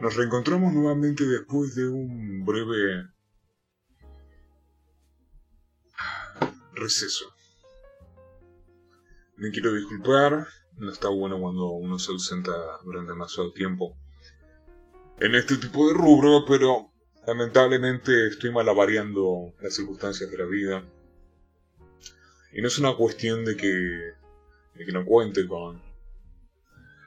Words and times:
Nos 0.00 0.16
reencontramos 0.16 0.72
nuevamente 0.72 1.24
después 1.24 1.74
de 1.74 1.88
un 1.88 2.44
breve 2.44 3.08
receso. 6.72 7.32
Me 9.36 9.50
quiero 9.50 9.72
disculpar, 9.72 10.46
no 10.76 10.90
está 10.90 11.08
bueno 11.08 11.40
cuando 11.40 11.70
uno 11.70 11.98
se 11.98 12.12
ausenta 12.12 12.52
durante 12.84 13.12
demasiado 13.12 13.52
tiempo 13.52 13.96
en 15.18 15.34
este 15.36 15.56
tipo 15.56 15.86
de 15.88 15.94
rubro, 15.94 16.44
pero 16.46 16.90
lamentablemente 17.26 18.28
estoy 18.28 18.52
malavariando 18.52 19.54
las 19.60 19.74
circunstancias 19.74 20.30
de 20.30 20.38
la 20.38 20.44
vida. 20.44 20.84
Y 22.52 22.60
no 22.60 22.68
es 22.68 22.78
una 22.78 22.94
cuestión 22.96 23.44
de 23.44 23.56
que, 23.56 23.66
de 24.74 24.84
que 24.84 24.92
no 24.92 25.04
cuente 25.04 25.46
con 25.46 25.80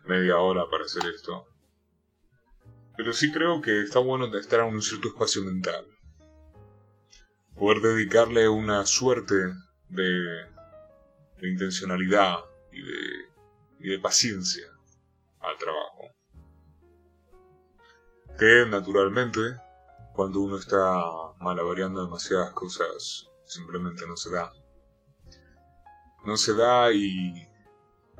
media 0.05 0.37
hora 0.37 0.69
para 0.69 0.85
hacer 0.85 1.03
esto. 1.13 1.47
Pero 2.97 3.13
sí 3.13 3.31
creo 3.31 3.61
que 3.61 3.83
está 3.83 3.99
bueno 3.99 4.35
estar 4.35 4.61
en 4.61 4.73
un 4.73 4.81
cierto 4.81 5.09
espacio 5.09 5.43
mental. 5.43 5.85
Poder 7.55 7.81
dedicarle 7.81 8.49
una 8.49 8.85
suerte 8.87 9.35
de, 9.89 10.45
de 11.37 11.49
intencionalidad 11.49 12.39
y 12.71 12.81
de, 12.81 13.27
y 13.79 13.89
de 13.89 13.99
paciencia 13.99 14.65
al 15.39 15.57
trabajo. 15.57 16.11
Que 18.37 18.65
naturalmente, 18.67 19.39
cuando 20.13 20.41
uno 20.41 20.57
está 20.57 20.99
malavariando 21.39 22.03
demasiadas 22.03 22.51
cosas, 22.53 23.27
simplemente 23.45 24.07
no 24.07 24.17
se 24.17 24.31
da. 24.31 24.51
No 26.25 26.35
se 26.35 26.55
da 26.55 26.91
y, 26.91 27.47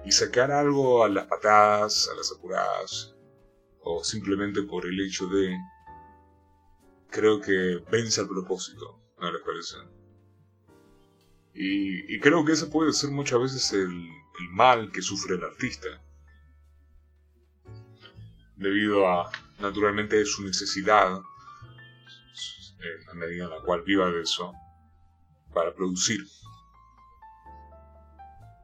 y 0.05 0.11
sacar 0.11 0.51
algo 0.51 1.03
a 1.03 1.09
las 1.09 1.25
patadas, 1.25 2.09
a 2.11 2.15
las 2.15 2.31
apuradas, 2.31 3.16
o 3.89 4.03
simplemente 4.03 4.63
por 4.63 4.85
el 4.85 4.99
hecho 4.99 5.27
de, 5.27 5.57
creo 7.09 7.39
que 7.39 7.81
vence 7.89 8.19
al 8.19 8.27
propósito, 8.27 9.01
¿no 9.19 9.31
les 9.31 9.41
parece? 9.41 9.77
Y, 11.53 12.19
creo 12.19 12.43
que 12.45 12.51
ese 12.51 12.67
puede 12.67 12.91
ser 12.91 13.09
muchas 13.11 13.39
veces 13.39 13.73
el, 13.73 13.89
el 13.89 14.49
mal 14.51 14.91
que 14.91 15.01
sufre 15.01 15.35
el 15.35 15.43
artista, 15.43 15.87
debido 18.57 19.07
a, 19.07 19.31
naturalmente, 19.59 20.23
su 20.25 20.43
necesidad, 20.43 21.19
en 22.79 23.05
la 23.07 23.13
medida 23.13 23.45
en 23.45 23.49
la 23.51 23.61
cual 23.61 23.81
viva 23.83 24.11
de 24.11 24.21
eso, 24.21 24.53
para 25.53 25.73
producir. 25.73 26.19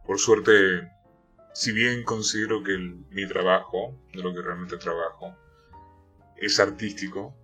Por 0.05 0.19
suerte, 0.19 0.91
si 1.53 1.71
bien 1.71 2.03
considero 2.03 2.63
que 2.63 2.77
mi 2.77 3.27
trabajo, 3.27 3.97
de 4.13 4.21
lo 4.21 4.33
que 4.33 4.41
realmente 4.41 4.77
trabajo, 4.77 5.35
es 6.37 6.59
artístico, 6.59 7.35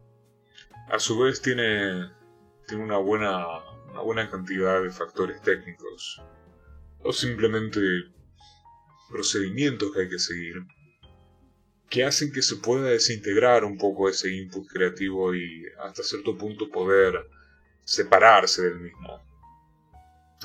a 0.90 1.00
su 1.00 1.20
vez 1.20 1.42
tiene, 1.42 2.10
tiene 2.68 2.84
una, 2.84 2.98
buena, 2.98 3.46
una 3.92 4.02
buena 4.02 4.30
cantidad 4.30 4.82
de 4.82 4.90
factores 4.90 5.42
técnicos 5.42 6.22
o 7.00 7.14
simplemente 7.14 7.80
procedimientos 9.10 9.92
que 9.94 10.02
hay 10.02 10.10
que 10.10 10.20
seguir 10.20 10.66
que 11.90 12.06
hacen 12.06 12.32
que 12.32 12.42
se 12.42 12.58
pueda 12.58 12.90
desintegrar 12.90 13.66
un 13.66 13.78
poco 13.78 14.10
ese 14.10 14.32
input 14.32 14.68
creativo 14.68 15.34
y 15.34 15.66
hasta 15.84 16.04
cierto 16.04 16.38
punto 16.38 16.70
poder 16.70 17.28
separarse 17.84 18.62
del 18.62 18.80
mismo. 18.80 19.20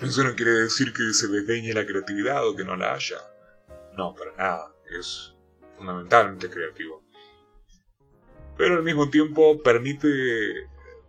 Eso 0.03 0.25
no 0.25 0.35
quiere 0.35 0.53
decir 0.53 0.93
que 0.93 1.13
se 1.13 1.29
desdeñe 1.29 1.75
la 1.75 1.87
creatividad 1.87 2.47
o 2.49 2.57
que 2.57 2.65
no 2.65 2.77
la 2.77 2.95
haya. 2.95 3.19
No, 3.97 4.15
para 4.15 4.37
nada. 4.37 4.75
Es 4.99 5.35
fundamentalmente 5.77 6.49
creativo. 6.51 7.03
Pero 8.57 8.77
al 8.77 8.83
mismo 8.83 9.11
tiempo 9.11 9.63
permite, 9.63 10.69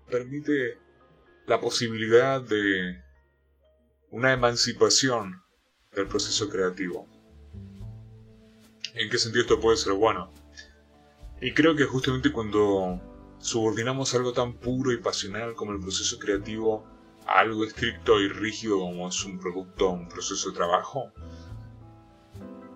permite 0.10 0.78
la 1.46 1.60
posibilidad 1.60 2.42
de 2.42 3.02
una 4.10 4.34
emancipación 4.34 5.44
del 5.94 6.08
proceso 6.08 6.50
creativo. 6.50 7.08
¿En 8.94 9.10
qué 9.10 9.18
sentido 9.18 9.42
esto 9.44 9.60
puede 9.60 9.78
ser 9.78 9.94
bueno? 9.94 10.32
Y 11.42 11.54
creo 11.54 11.76
que 11.76 11.84
justamente 11.84 12.32
cuando 12.32 13.00
subordinamos 13.40 14.16
algo 14.16 14.34
tan 14.34 14.54
puro 14.54 14.92
y 14.92 14.98
pasional 14.98 15.54
como 15.54 15.74
el 15.74 15.80
proceso 15.80 16.18
creativo 16.18 16.88
a 17.28 17.40
algo 17.40 17.66
estricto 17.66 18.20
y 18.22 18.30
rígido 18.30 18.80
como 18.80 19.10
es 19.10 19.24
un 19.26 19.40
producto, 19.40 19.90
un 19.90 20.08
proceso 20.08 20.50
de 20.50 20.56
trabajo, 20.56 21.12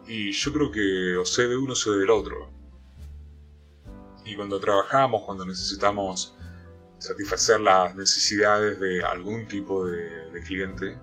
y 0.10 0.32
yo 0.32 0.52
creo 0.52 0.72
que 0.72 1.16
o 1.18 1.24
sé 1.24 1.48
de 1.48 1.56
uno 1.56 1.74
o 1.74 1.76
sé 1.76 1.92
del 1.92 2.10
otro. 2.10 2.50
Y 4.26 4.36
cuando 4.36 4.60
trabajamos, 4.60 5.22
cuando 5.24 5.46
necesitamos 5.46 6.36
satisfacer 6.98 7.62
las 7.62 7.96
necesidades 7.96 8.80
de 8.80 9.04
algún 9.04 9.48
tipo 9.48 9.86
de, 9.86 10.42
cliente, 10.46 10.98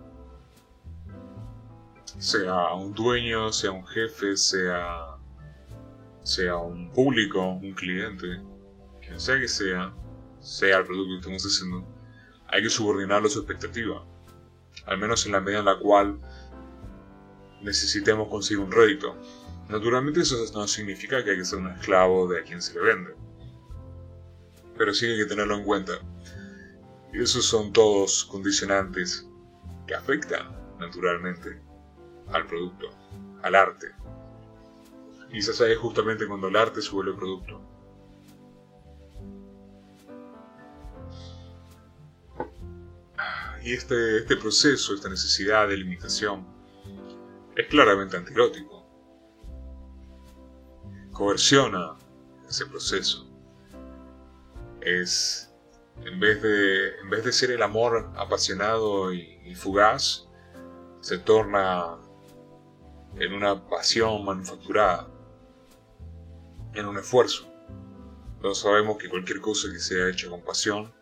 sea 2.19 2.73
un 2.75 2.95
dueño, 2.95 3.53
sea 3.53 3.71
un 3.71 3.87
jefe, 3.87 4.37
sea, 4.37 5.17
sea 6.25 6.57
un 6.57 6.91
público, 6.91 7.41
un 7.41 7.75
cliente, 7.75 8.41
quien 9.01 9.21
sea 9.21 9.39
que 9.39 9.47
sea, 9.47 9.95
sea 10.41 10.79
el 10.79 10.85
producto 10.85 11.11
que 11.11 11.17
estemos 11.19 11.43
haciendo, 11.45 11.87
hay 12.49 12.63
que 12.63 12.71
subordinarlo 12.71 13.29
a 13.29 13.31
su 13.31 13.39
expectativa. 13.39 14.05
Al 14.87 14.99
menos 14.99 15.27
en 15.27 15.33
la 15.33 15.41
medida 15.41 15.61
en 15.61 15.67
la 15.67 15.79
cual 15.79 16.19
necesitemos 17.63 18.29
conseguir 18.29 18.63
un 18.63 18.73
rédito. 18.73 19.17
Naturalmente 19.69 20.21
eso 20.21 20.37
no 20.55 20.69
significa 20.69 21.25
que 21.25 21.31
hay 21.31 21.39
que 21.39 21.45
ser 21.45 21.59
un 21.59 21.69
esclavo 21.69 22.29
de 22.29 22.41
a 22.41 22.45
quien 22.45 22.63
se 22.63 22.75
le 22.75 22.81
vende. 22.81 23.15
Pero 24.79 24.95
sí 24.95 25.07
hay 25.07 25.19
que 25.19 25.27
tenerlo 25.27 25.57
en 25.57 25.65
cuenta. 25.65 25.93
Y 27.13 27.23
esos 27.23 27.45
son 27.45 27.73
todos 27.73 28.25
condicionantes 28.25 29.27
que 29.87 29.95
afectan, 29.95 30.55
naturalmente, 30.79 31.61
al 32.29 32.47
producto, 32.47 32.91
al 33.43 33.55
arte. 33.55 33.89
Y 35.33 35.43
se 35.43 35.53
sabe 35.53 35.75
justamente 35.77 36.27
cuando 36.27 36.49
el 36.49 36.57
arte 36.57 36.83
se 36.83 36.91
vuelve 36.91 37.15
producto. 37.15 37.61
Y 43.63 43.73
este, 43.73 44.19
este 44.19 44.37
proceso, 44.37 44.95
esta 44.95 45.09
necesidad 45.09 45.67
de 45.67 45.77
limitación, 45.77 46.56
es 47.57 47.67
claramente 47.69 48.17
antirótico. 48.17 48.87
Coerciona 51.13 51.97
ese 52.49 52.67
proceso. 52.67 53.27
Es, 54.83 55.53
en 56.05 56.21
vez 56.21 56.43
de, 56.43 56.99
en 57.01 57.11
vez 57.11 57.25
de 57.25 57.33
ser 57.33 57.51
el 57.51 57.63
amor 57.63 58.13
apasionado 58.17 59.13
y, 59.13 59.55
fugaz, 59.55 60.29
se 61.01 61.19
torna 61.19 61.97
en 63.19 63.33
una 63.33 63.67
pasión 63.69 64.25
manufacturada, 64.25 65.09
en 66.75 66.87
un 66.87 66.99
esfuerzo. 66.99 67.51
Todos 68.43 68.61
sabemos 68.61 68.99
que 68.99 69.09
cualquier 69.09 69.41
cosa 69.41 69.69
que 69.73 69.79
sea 69.79 70.11
hecha 70.11 70.29
con 70.29 70.43
pasión, 70.43 70.93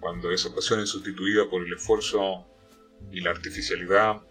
cuando 0.00 0.30
esa 0.30 0.54
pasión 0.54 0.80
es 0.80 0.88
sustituida 0.88 1.48
por 1.50 1.62
el 1.62 1.74
esfuerzo 1.74 2.46
y 3.10 3.20
la 3.20 3.30
artificialidad, 3.30 4.22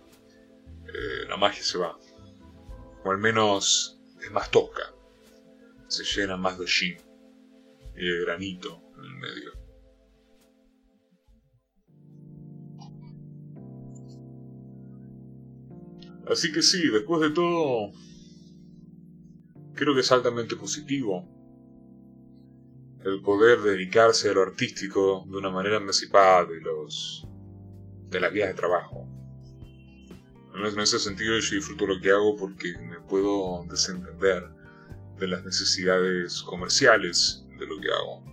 eh, 0.94 1.26
la 1.28 1.38
magia 1.38 1.64
se 1.64 1.78
va. 1.78 1.98
O 3.04 3.12
al 3.12 3.18
menos 3.18 4.00
es 4.24 4.32
más 4.32 4.50
tosca. 4.52 4.94
Se 5.88 6.04
llena 6.04 6.38
más 6.38 6.60
de 6.60 6.66
shin 6.66 6.98
y 7.96 8.06
de 8.06 8.22
granito 8.22 8.82
en 8.98 9.04
el 9.04 9.16
medio. 9.16 9.60
Así 16.28 16.52
que 16.52 16.62
sí, 16.62 16.88
después 16.90 17.22
de 17.22 17.32
todo, 17.32 17.92
creo 19.74 19.96
que 19.96 20.02
es 20.02 20.12
altamente 20.12 20.56
positivo 20.56 21.28
el 23.04 23.22
poder 23.22 23.62
dedicarse 23.62 24.30
a 24.30 24.34
lo 24.34 24.42
artístico 24.44 25.26
de 25.28 25.38
una 25.38 25.50
manera 25.50 25.78
emancipada 25.78 26.46
de 26.46 26.60
los 26.62 27.26
de 28.10 28.20
las 28.20 28.32
vías 28.32 28.50
de 28.50 28.56
trabajo. 28.56 29.08
En 30.68 30.80
ese 30.80 31.00
sentido 31.00 31.40
yo 31.40 31.56
disfruto 31.56 31.88
lo 31.88 32.02
que 32.02 32.12
hago 32.12 32.36
porque 32.36 32.78
me 32.80 33.00
puedo 33.00 33.66
desentender 33.70 34.46
de 35.18 35.28
las 35.28 35.44
necesidades 35.46 36.42
comerciales 36.42 37.46
de 37.58 37.66
lo 37.66 37.80
que 37.80 37.88
hago. 37.88 38.24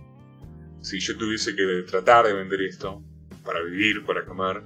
Si 0.81 0.99
yo 0.99 1.17
tuviese 1.17 1.55
que 1.55 1.83
tratar 1.89 2.25
de 2.27 2.33
vender 2.33 2.61
esto 2.63 3.01
para 3.45 3.61
vivir, 3.63 4.05
para 4.05 4.25
comer, 4.25 4.61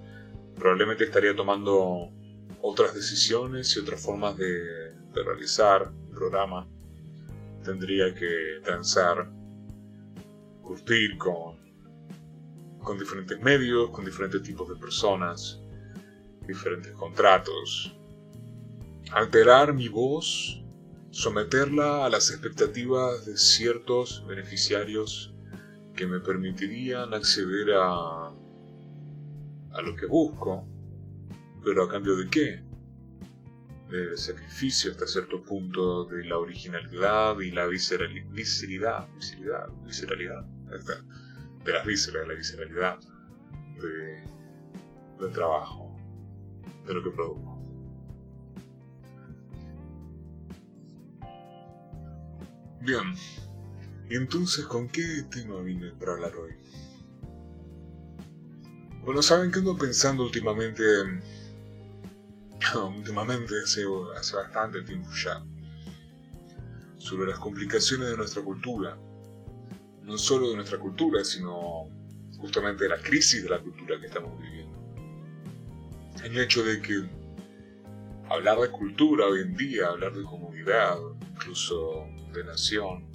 probablemente 0.55 1.03
estaría 1.03 1.35
tomando 1.35 2.11
otras 2.63 2.95
decisiones 2.95 3.75
y 3.75 3.79
otras 3.79 4.01
formas 4.01 4.35
de, 4.37 4.91
realizar 5.13 5.91
el 6.09 6.15
programa. 6.15 6.67
Tendría 7.63 8.13
que 8.15 8.59
transar, 8.63 9.29
curtir 10.63 11.15
con, 11.17 11.57
con 12.79 12.97
diferentes 12.97 13.39
medios, 13.39 13.91
con 13.91 14.03
diferentes 14.03 14.41
tipos 14.41 14.67
de 14.67 14.75
personas, 14.77 15.60
diferentes 16.47 16.91
contratos, 16.93 17.95
alterar 19.11 19.73
mi 19.73 19.87
voz 19.87 20.61
someterla 21.11 22.05
a 22.05 22.09
las 22.09 22.31
expectativas 22.31 23.25
de 23.25 23.37
ciertos 23.37 24.25
beneficiarios 24.27 25.33
que 25.95 26.07
me 26.07 26.21
permitirían 26.21 27.13
acceder 27.13 27.73
a, 27.75 28.27
a 28.27 29.81
lo 29.81 29.95
que 29.95 30.05
busco, 30.05 30.65
pero 31.63 31.83
a 31.83 31.89
cambio 31.89 32.15
de 32.15 32.29
qué? 32.29 32.63
Del 33.89 34.17
sacrificio 34.17 34.91
hasta 34.91 35.05
cierto 35.05 35.43
punto 35.43 36.05
de 36.05 36.23
la 36.23 36.37
originalidad 36.37 37.37
y 37.41 37.51
la 37.51 37.67
visceralidad, 37.67 38.29
visceralidad, 38.31 39.67
visceralidad, 39.85 40.45
de 41.65 41.73
las 41.73 41.85
vísceras, 41.85 42.21
de 42.21 42.27
la 42.29 42.33
visceralidad 42.35 42.99
de, 43.81 44.23
del 45.19 45.33
trabajo, 45.33 45.90
de 46.85 46.93
lo 46.93 47.03
que 47.03 47.11
produjo. 47.11 47.61
Bien, 52.81 53.13
entonces, 54.09 54.65
¿con 54.65 54.89
qué 54.89 55.23
tema 55.29 55.61
vine 55.61 55.91
para 55.91 56.13
hablar 56.13 56.35
hoy? 56.35 56.51
Bueno, 59.05 59.21
¿saben 59.21 59.51
qué 59.51 59.59
ando 59.59 59.77
pensando 59.77 60.23
últimamente? 60.23 60.83
últimamente, 62.97 63.53
hace, 63.63 63.83
hace 64.17 64.35
bastante 64.35 64.81
tiempo 64.81 65.09
ya. 65.23 65.43
Sobre 66.97 67.29
las 67.29 67.39
complicaciones 67.39 68.09
de 68.09 68.17
nuestra 68.17 68.43
cultura. 68.43 68.97
No 70.03 70.17
solo 70.17 70.49
de 70.49 70.55
nuestra 70.55 70.77
cultura, 70.77 71.23
sino 71.23 71.87
justamente 72.37 72.83
de 72.83 72.89
la 72.89 73.01
crisis 73.01 73.43
de 73.43 73.49
la 73.49 73.59
cultura 73.59 73.99
que 73.99 74.07
estamos 74.07 74.39
viviendo. 74.39 74.60
El 76.23 76.37
hecho 76.37 76.63
de 76.63 76.81
que 76.81 77.03
hablar 78.29 78.59
de 78.59 78.69
cultura 78.69 79.25
hoy 79.25 79.41
en 79.41 79.57
día, 79.57 79.87
hablar 79.87 80.13
de 80.13 80.23
comunidad, 80.23 80.97
incluso 81.33 82.05
de 82.31 82.43
nación, 82.43 83.05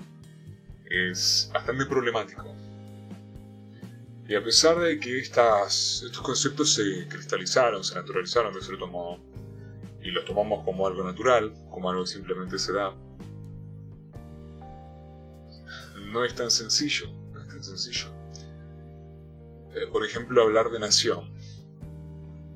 es 0.84 1.48
bastante 1.52 1.86
problemático. 1.86 2.52
Y 4.28 4.34
a 4.34 4.42
pesar 4.42 4.80
de 4.80 4.98
que 4.98 5.20
estas, 5.20 6.02
estos 6.04 6.20
conceptos 6.20 6.74
se 6.74 7.06
cristalizaron, 7.08 7.84
se 7.84 7.94
naturalizaron 7.94 8.52
de 8.52 8.60
cierto 8.60 8.88
modo, 8.88 9.20
y 10.02 10.10
los 10.10 10.24
tomamos 10.24 10.64
como 10.64 10.84
algo 10.86 11.04
natural, 11.04 11.54
como 11.70 11.88
algo 11.88 12.02
que 12.02 12.10
simplemente 12.10 12.58
se 12.58 12.72
da, 12.72 12.92
no 16.12 16.24
es 16.24 16.34
tan 16.34 16.50
sencillo, 16.50 17.06
no 17.32 17.40
es 17.40 17.48
tan 17.48 17.62
sencillo. 17.62 18.08
Eh, 19.74 19.86
por 19.92 20.04
ejemplo, 20.04 20.42
hablar 20.42 20.70
de 20.70 20.80
nación. 20.80 21.35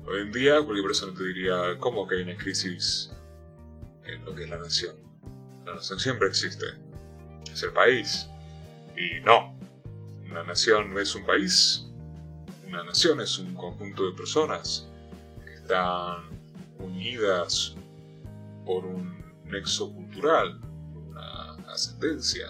Hoy 0.07 0.21
en 0.21 0.31
día 0.31 0.55
cualquier 0.63 0.87
persona 0.87 1.13
te 1.15 1.23
diría, 1.25 1.77
¿cómo 1.79 2.07
que 2.07 2.15
hay 2.15 2.23
una 2.23 2.35
crisis 2.35 3.11
en 4.03 4.25
lo 4.25 4.33
que 4.33 4.43
es 4.45 4.49
la 4.49 4.57
nación? 4.57 4.95
La 5.65 5.75
nación 5.75 5.99
siempre 5.99 6.27
existe. 6.27 6.65
Es 7.51 7.61
el 7.63 7.71
país. 7.71 8.27
Y 8.97 9.19
no, 9.23 9.55
una 10.29 10.43
nación 10.43 10.97
es 10.97 11.13
un 11.13 11.25
país. 11.25 11.85
Una 12.67 12.83
nación 12.83 13.21
es 13.21 13.37
un 13.37 13.53
conjunto 13.53 14.09
de 14.09 14.17
personas 14.17 14.87
que 15.45 15.53
están 15.53 16.23
unidas 16.79 17.75
por 18.65 18.85
un 18.85 19.23
nexo 19.45 19.93
cultural, 19.93 20.59
por 20.93 21.03
una 21.03 21.53
ascendencia, 21.71 22.47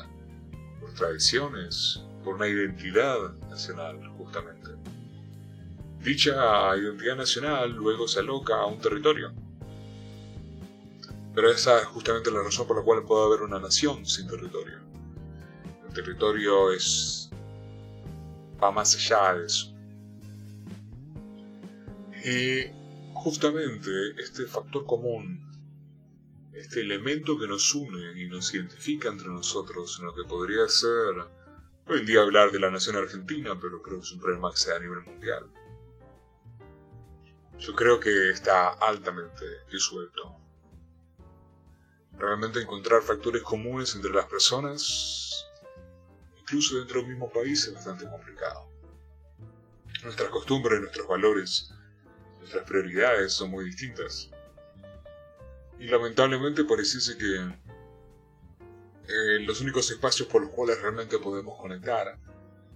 por 0.79 0.93
tradiciones, 0.93 2.01
por 2.23 2.35
una 2.35 2.47
identidad 2.47 3.33
nacional. 3.49 4.10
Dicha 6.03 6.75
identidad 6.77 7.15
nacional 7.15 7.71
luego 7.71 8.07
se 8.07 8.19
aloca 8.19 8.55
a 8.55 8.65
un 8.65 8.79
territorio. 8.79 9.31
Pero 11.33 11.49
esa 11.49 11.79
es 11.79 11.85
justamente 11.85 12.31
la 12.31 12.41
razón 12.41 12.67
por 12.67 12.77
la 12.77 12.83
cual 12.83 13.05
puede 13.05 13.25
haber 13.25 13.41
una 13.41 13.59
nación 13.59 14.05
sin 14.05 14.27
territorio. 14.27 14.79
El 15.87 15.93
territorio 15.93 16.71
es 16.71 17.29
va 18.61 18.71
más 18.71 18.95
allá 18.95 19.33
de 19.35 19.45
eso. 19.45 19.73
Y 22.23 22.71
justamente 23.13 23.89
este 24.17 24.45
factor 24.45 24.85
común, 24.85 25.49
este 26.53 26.81
elemento 26.81 27.37
que 27.37 27.47
nos 27.47 27.73
une 27.73 28.21
y 28.21 28.27
nos 28.27 28.53
identifica 28.53 29.09
entre 29.09 29.29
nosotros 29.29 29.97
en 29.99 30.07
lo 30.07 30.15
que 30.15 30.23
podría 30.23 30.67
ser 30.67 31.15
hoy 31.87 31.99
en 31.99 32.05
día 32.05 32.21
hablar 32.21 32.51
de 32.51 32.59
la 32.59 32.69
nación 32.69 32.95
argentina, 32.95 33.57
pero 33.59 33.81
creo 33.81 33.99
que 33.99 34.05
es 34.05 34.11
un 34.11 34.19
problema 34.19 34.51
que 34.51 34.57
se 34.57 34.73
a 34.73 34.79
nivel 34.79 35.01
mundial. 35.01 35.45
Yo 37.61 37.75
creo 37.75 37.99
que 37.99 38.31
está 38.31 38.69
altamente 38.69 39.45
disuelto. 39.71 40.35
Realmente 42.17 42.59
encontrar 42.59 43.03
factores 43.03 43.43
comunes 43.43 43.93
entre 43.93 44.09
las 44.11 44.25
personas, 44.25 45.45
incluso 46.39 46.79
dentro 46.79 47.01
del 47.01 47.09
mismo 47.09 47.31
país, 47.31 47.67
es 47.67 47.75
bastante 47.75 48.09
complicado. 48.09 48.67
Nuestras 50.03 50.29
costumbres, 50.29 50.79
nuestros 50.79 51.07
valores, 51.07 51.71
nuestras 52.39 52.67
prioridades 52.67 53.33
son 53.33 53.51
muy 53.51 53.65
distintas. 53.65 54.31
Y 55.77 55.85
lamentablemente 55.85 56.63
pareciese 56.63 57.15
que 57.15 57.35
eh, 59.07 59.39
los 59.41 59.61
únicos 59.61 59.91
espacios 59.91 60.27
por 60.27 60.41
los 60.41 60.49
cuales 60.49 60.81
realmente 60.81 61.19
podemos 61.19 61.59
conectar 61.59 62.17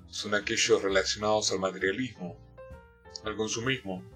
son 0.09 0.35
aquellos 0.35 0.83
relacionados 0.83 1.51
al 1.51 1.57
materialismo, 1.57 2.37
al 3.23 3.35
consumismo. 3.35 4.14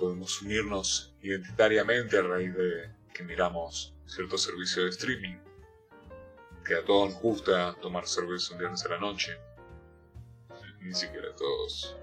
Podemos 0.00 0.40
unirnos 0.40 1.14
identitariamente 1.20 2.16
a 2.16 2.22
raíz 2.22 2.54
de 2.54 2.90
que 3.12 3.22
miramos 3.22 3.94
cierto 4.06 4.38
servicio 4.38 4.84
de 4.84 4.88
streaming, 4.88 5.36
que 6.64 6.74
a 6.74 6.84
todos 6.86 7.10
nos 7.10 7.20
gusta 7.20 7.76
tomar 7.82 8.08
cerveza 8.08 8.54
un 8.54 8.60
viernes 8.60 8.82
a 8.86 8.88
la 8.88 8.98
noche, 8.98 9.38
ni 10.80 10.94
siquiera 10.94 11.28
a 11.28 11.36
todos, 11.36 11.98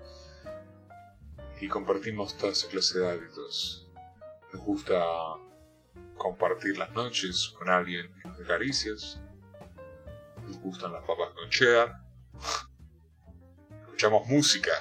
y 1.60 1.68
compartimos 1.68 2.38
toda 2.38 2.52
esa 2.52 2.68
clase 2.68 3.00
de 3.00 3.10
hábitos. 3.10 3.88
Nos 4.54 4.62
gusta 4.64 5.04
compartir 6.18 6.78
las 6.78 6.92
noches 6.92 7.52
con 7.58 7.68
alguien 7.68 8.14
que 8.22 8.28
nos 8.28 8.38
dé 8.38 8.46
caricias. 8.46 9.20
Nos 10.46 10.58
gustan 10.60 10.94
las 10.94 11.02
papas 11.02 11.32
con 11.32 11.50
cheddar. 11.50 12.00
Escuchamos 13.88 14.28
música. 14.28 14.72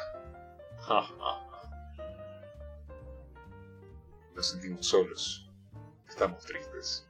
Nos 4.37 4.49
sentimos 4.51 4.87
solos. 4.87 5.49
Estamos 6.07 6.45
tristes. 6.45 7.07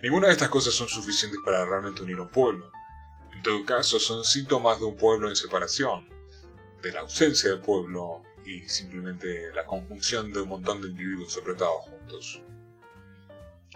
Ninguna 0.00 0.28
de 0.28 0.32
estas 0.32 0.48
cosas 0.48 0.72
son 0.72 0.88
suficientes 0.88 1.38
para 1.44 1.66
realmente 1.66 2.02
unir 2.02 2.18
un 2.18 2.28
pueblo. 2.28 2.72
En 3.34 3.42
todo 3.42 3.64
caso, 3.66 3.98
son 3.98 4.24
síntomas 4.24 4.78
de 4.78 4.86
un 4.86 4.96
pueblo 4.96 5.28
en 5.28 5.36
separación, 5.36 6.08
de 6.82 6.92
la 6.92 7.00
ausencia 7.00 7.50
del 7.50 7.60
pueblo 7.60 8.22
y 8.46 8.66
simplemente 8.66 9.52
la 9.52 9.66
conjunción 9.66 10.32
de 10.32 10.40
un 10.40 10.48
montón 10.48 10.80
de 10.80 10.88
individuos 10.88 11.36
apretados 11.36 11.84
juntos. 11.84 12.42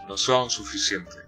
No 0.08 0.16
son 0.16 0.48
suficientes. 0.48 1.24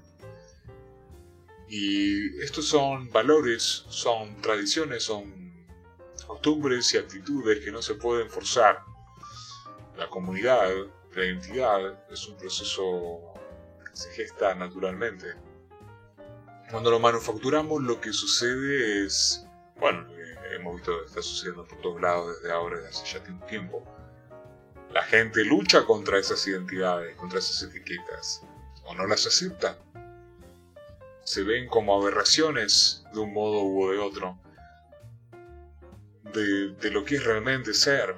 Y 1.68 2.40
estos 2.42 2.66
son 2.66 3.10
valores, 3.12 3.84
son 3.88 4.40
tradiciones, 4.40 5.04
son 5.04 5.40
costumbres 6.26 6.94
y 6.94 6.96
actitudes 6.96 7.62
que 7.62 7.70
no 7.70 7.82
se 7.82 7.94
pueden 7.94 8.30
forzar. 8.30 8.89
La 10.00 10.08
comunidad, 10.08 10.66
la 11.14 11.24
identidad, 11.26 12.10
es 12.10 12.26
un 12.26 12.34
proceso 12.38 13.34
que 13.84 13.94
se 13.94 14.10
gesta 14.12 14.54
naturalmente. 14.54 15.34
Cuando 16.70 16.90
lo 16.90 16.98
manufacturamos 16.98 17.82
lo 17.82 18.00
que 18.00 18.10
sucede 18.10 19.04
es, 19.04 19.44
bueno, 19.78 20.06
hemos 20.54 20.76
visto 20.76 20.98
que 21.00 21.04
está 21.04 21.20
sucediendo 21.20 21.66
por 21.66 21.82
todos 21.82 22.00
lados 22.00 22.34
desde 22.34 22.50
ahora, 22.50 22.78
desde 22.78 22.88
hace 22.88 23.18
ya 23.18 23.46
tiempo. 23.46 23.84
La 24.90 25.02
gente 25.02 25.44
lucha 25.44 25.84
contra 25.84 26.18
esas 26.18 26.46
identidades, 26.46 27.14
contra 27.16 27.38
esas 27.38 27.62
etiquetas, 27.62 28.42
o 28.86 28.94
no 28.94 29.06
las 29.06 29.26
acepta. 29.26 29.76
Se 31.24 31.42
ven 31.42 31.68
como 31.68 32.00
aberraciones 32.00 33.04
de 33.12 33.20
un 33.20 33.34
modo 33.34 33.64
u 33.64 33.90
de 33.90 33.98
otro, 33.98 34.38
de, 36.32 36.70
de 36.70 36.90
lo 36.90 37.04
que 37.04 37.16
es 37.16 37.24
realmente 37.24 37.74
ser. 37.74 38.16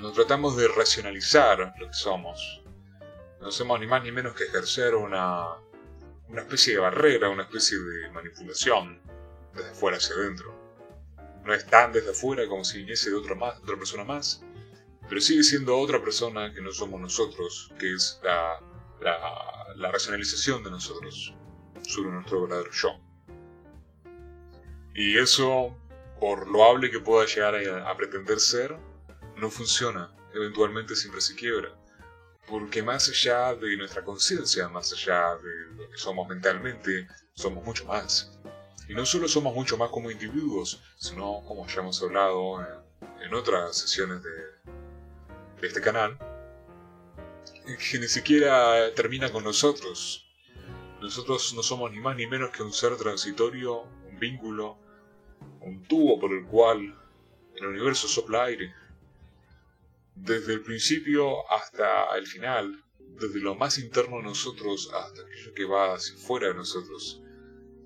Nos 0.00 0.14
tratamos 0.14 0.56
de 0.56 0.68
racionalizar 0.68 1.74
lo 1.78 1.86
que 1.86 1.94
somos. 1.94 2.62
No 3.40 3.48
hacemos 3.48 3.78
ni 3.78 3.86
más 3.86 4.02
ni 4.02 4.10
menos 4.10 4.34
que 4.34 4.44
ejercer 4.44 4.94
una, 4.94 5.48
una 6.28 6.40
especie 6.40 6.74
de 6.74 6.80
barrera, 6.80 7.28
una 7.28 7.42
especie 7.42 7.78
de 7.78 8.10
manipulación 8.10 9.00
desde 9.54 9.74
fuera 9.74 9.98
hacia 9.98 10.14
adentro. 10.14 10.54
No 11.44 11.52
es 11.52 11.66
tan 11.66 11.92
desde 11.92 12.12
afuera 12.12 12.48
como 12.48 12.64
si 12.64 12.78
viniese 12.78 13.10
de 13.10 13.16
otra, 13.16 13.34
más, 13.34 13.58
otra 13.60 13.76
persona 13.76 14.04
más, 14.04 14.42
pero 15.08 15.20
sigue 15.20 15.42
siendo 15.42 15.76
otra 15.76 16.02
persona 16.02 16.54
que 16.54 16.62
no 16.62 16.72
somos 16.72 17.00
nosotros, 17.00 17.70
que 17.78 17.92
es 17.92 18.18
la, 18.22 18.60
la, 19.76 19.92
racionalización 19.92 20.62
de 20.64 20.70
nosotros 20.70 21.34
sobre 21.82 22.12
nuestro 22.12 22.42
verdadero 22.42 22.70
yo. 22.70 22.98
Y 24.94 25.18
eso, 25.18 25.76
por 26.18 26.48
loable 26.48 26.90
que 26.90 27.00
pueda 27.00 27.26
llegar 27.26 27.56
a, 27.56 27.90
a 27.90 27.96
pretender 27.96 28.40
ser, 28.40 28.76
no 29.42 29.50
funciona, 29.50 30.08
eventualmente 30.32 30.94
siempre 30.94 31.20
se 31.20 31.34
quiebra. 31.34 31.76
Porque 32.48 32.80
más 32.82 33.08
allá 33.08 33.54
de 33.56 33.76
nuestra 33.76 34.04
conciencia, 34.04 34.68
más 34.68 34.92
allá 34.92 35.36
de 35.36 35.76
lo 35.76 35.90
que 35.90 35.98
somos 35.98 36.28
mentalmente, 36.28 37.08
somos 37.34 37.64
mucho 37.64 37.84
más. 37.84 38.38
Y 38.88 38.94
no 38.94 39.04
solo 39.04 39.26
somos 39.26 39.52
mucho 39.54 39.76
más 39.76 39.90
como 39.90 40.10
individuos, 40.12 40.80
sino 40.96 41.42
como 41.46 41.66
ya 41.66 41.80
hemos 41.80 42.00
hablado 42.02 42.64
en, 43.20 43.34
otras 43.34 43.76
sesiones 43.76 44.22
de, 44.22 45.66
este 45.66 45.80
canal, 45.80 46.18
que 47.64 47.98
ni 47.98 48.08
siquiera 48.08 48.94
termina 48.94 49.30
con 49.32 49.42
nosotros. 49.42 50.24
Nosotros 51.00 51.52
no 51.54 51.62
somos 51.64 51.90
ni 51.90 51.98
más 51.98 52.16
ni 52.16 52.28
menos 52.28 52.50
que 52.50 52.62
un 52.62 52.72
ser 52.72 52.96
transitorio, 52.96 53.82
un 54.08 54.18
vínculo, 54.20 54.78
un 55.60 55.82
tubo 55.84 56.20
por 56.20 56.32
el 56.32 56.44
cual 56.46 56.96
el 57.56 57.66
universo 57.66 58.06
sopla 58.06 58.44
aire. 58.44 58.72
Desde 60.14 60.54
el 60.54 60.62
principio 60.62 61.50
hasta 61.50 62.16
el 62.16 62.26
final, 62.26 62.84
desde 63.20 63.40
lo 63.40 63.54
más 63.54 63.78
interno 63.78 64.18
de 64.18 64.24
nosotros 64.24 64.90
hasta 64.94 65.22
aquello 65.22 65.54
que 65.54 65.64
va 65.64 65.94
hacia 65.94 66.16
fuera 66.16 66.48
de 66.48 66.54
nosotros, 66.54 67.22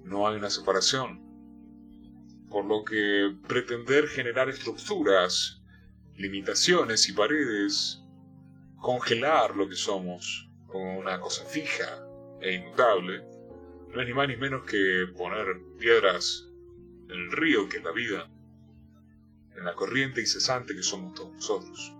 no 0.02 0.26
hay 0.26 0.36
una 0.36 0.50
separación. 0.50 1.24
Por 2.50 2.64
lo 2.64 2.84
que 2.84 3.36
pretender 3.46 4.08
generar 4.08 4.48
estructuras, 4.48 5.62
limitaciones 6.16 7.08
y 7.08 7.12
paredes, 7.12 8.02
congelar 8.80 9.56
lo 9.56 9.68
que 9.68 9.74
somos 9.74 10.48
como 10.66 10.98
una 10.98 11.20
cosa 11.20 11.44
fija 11.44 12.06
e 12.40 12.54
inmutable, 12.54 13.24
no 13.92 14.00
es 14.00 14.06
ni 14.06 14.14
más 14.14 14.28
ni 14.28 14.36
menos 14.36 14.64
que 14.64 15.06
poner 15.16 15.60
piedras 15.78 16.46
en 17.08 17.12
el 17.12 17.32
río 17.32 17.68
que 17.68 17.78
es 17.78 17.84
la 17.84 17.92
vida, 17.92 18.30
en 19.56 19.64
la 19.64 19.74
corriente 19.74 20.20
incesante 20.20 20.74
que 20.74 20.82
somos 20.82 21.14
todos 21.14 21.32
nosotros. 21.32 21.95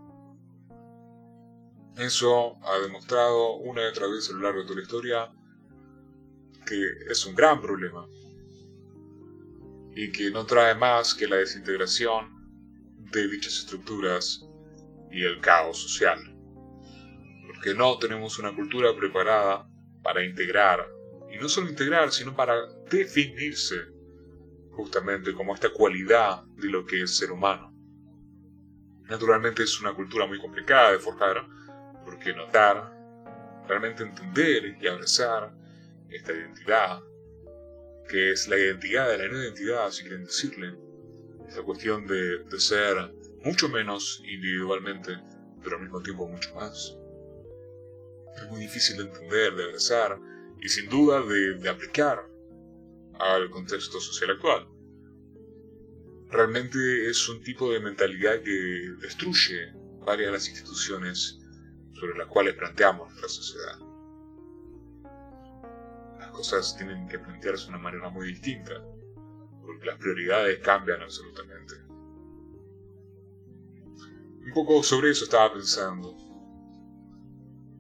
Eso 1.97 2.59
ha 2.63 2.79
demostrado 2.81 3.55
una 3.57 3.83
y 3.83 3.87
otra 3.87 4.07
vez 4.07 4.29
a 4.29 4.35
lo 4.35 4.41
largo 4.41 4.61
de 4.61 4.65
toda 4.67 4.77
la 4.77 4.83
historia 4.83 5.33
que 6.67 7.11
es 7.11 7.25
un 7.25 7.35
gran 7.35 7.63
problema 7.63 8.07
y 9.95 10.13
que 10.13 10.31
no 10.31 10.45
trae 10.45 10.75
más 10.75 11.15
que 11.15 11.27
la 11.27 11.37
desintegración 11.37 12.37
de 13.13 13.29
dichas 13.29 13.61
estructuras 13.61 14.45
y 15.11 15.25
el 15.25 15.41
caos 15.41 15.79
social. 15.79 16.19
Porque 17.47 17.73
no 17.73 17.99
tenemos 17.99 18.39
una 18.39 18.55
cultura 18.55 18.95
preparada 18.95 19.67
para 20.03 20.23
integrar, 20.23 20.87
y 21.33 21.39
no 21.39 21.49
solo 21.49 21.71
integrar, 21.71 22.13
sino 22.13 22.37
para 22.37 22.67
definirse 22.91 23.77
justamente 24.73 25.33
como 25.33 25.55
esta 25.55 25.71
cualidad 25.71 26.45
de 26.57 26.69
lo 26.69 26.85
que 26.85 27.03
es 27.03 27.17
ser 27.17 27.33
humano. 27.33 27.73
Naturalmente 29.09 29.63
es 29.63 29.81
una 29.81 29.95
cultura 29.95 30.27
muy 30.27 30.39
complicada 30.39 30.93
de 30.93 30.99
forjar, 30.99 31.56
porque 32.27 32.35
notar, 32.35 32.93
realmente 33.69 34.03
entender 34.03 34.77
y 34.81 34.87
abrazar 34.89 35.53
esta 36.11 36.33
identidad, 36.33 37.01
que 38.09 38.33
es 38.33 38.49
la 38.49 38.59
identidad 38.59 39.09
de 39.09 39.19
la 39.19 39.29
no 39.29 39.43
identidad, 39.43 39.91
si 39.91 40.03
quieren 40.03 40.25
decirle, 40.25 40.75
esta 41.49 41.63
cuestión 41.63 42.07
de, 42.07 42.43
de 42.45 42.61
ser 42.61 42.97
mucho 43.45 43.69
menos 43.69 44.21
individualmente, 44.25 45.17
pero 45.63 45.77
al 45.77 45.83
mismo 45.83 46.03
tiempo 46.03 46.29
mucho 46.29 46.53
más. 46.57 46.97
Es 48.37 48.51
muy 48.51 48.61
difícil 48.61 48.97
de 48.97 49.05
entender, 49.05 49.55
de 49.55 49.65
abrazar 49.65 50.19
y 50.61 50.69
sin 50.69 50.89
duda 50.89 51.23
de, 51.23 51.55
de 51.59 51.69
aplicar 51.69 52.29
al 53.21 53.51
contexto 53.51 54.01
social 54.01 54.33
actual. 54.33 54.67
Realmente 56.31 57.09
es 57.09 57.29
un 57.29 57.41
tipo 57.43 57.73
de 57.73 57.79
mentalidad 57.79 58.43
que 58.43 58.95
destruye 59.01 59.73
varias 60.05 60.27
de 60.27 60.33
las 60.33 60.49
instituciones 60.49 61.41
sobre 61.99 62.19
las 62.19 62.29
cuales 62.29 62.55
planteamos 62.55 63.09
nuestra 63.09 63.29
sociedad. 63.29 63.79
Las 66.19 66.31
cosas 66.31 66.77
tienen 66.77 67.09
que 67.09 67.19
plantearse 67.19 67.65
de 67.65 67.71
una 67.71 67.79
manera 67.79 68.11
muy 68.11 68.29
distinta, 68.29 68.83
porque 69.63 69.87
las 69.87 69.99
prioridades 69.99 70.59
cambian 70.61 71.01
absolutamente. 71.01 71.75
Un 74.45 74.53
poco 74.55 74.83
sobre 74.83 75.11
eso 75.11 75.25
estaba 75.25 75.53
pensando, 75.53 76.15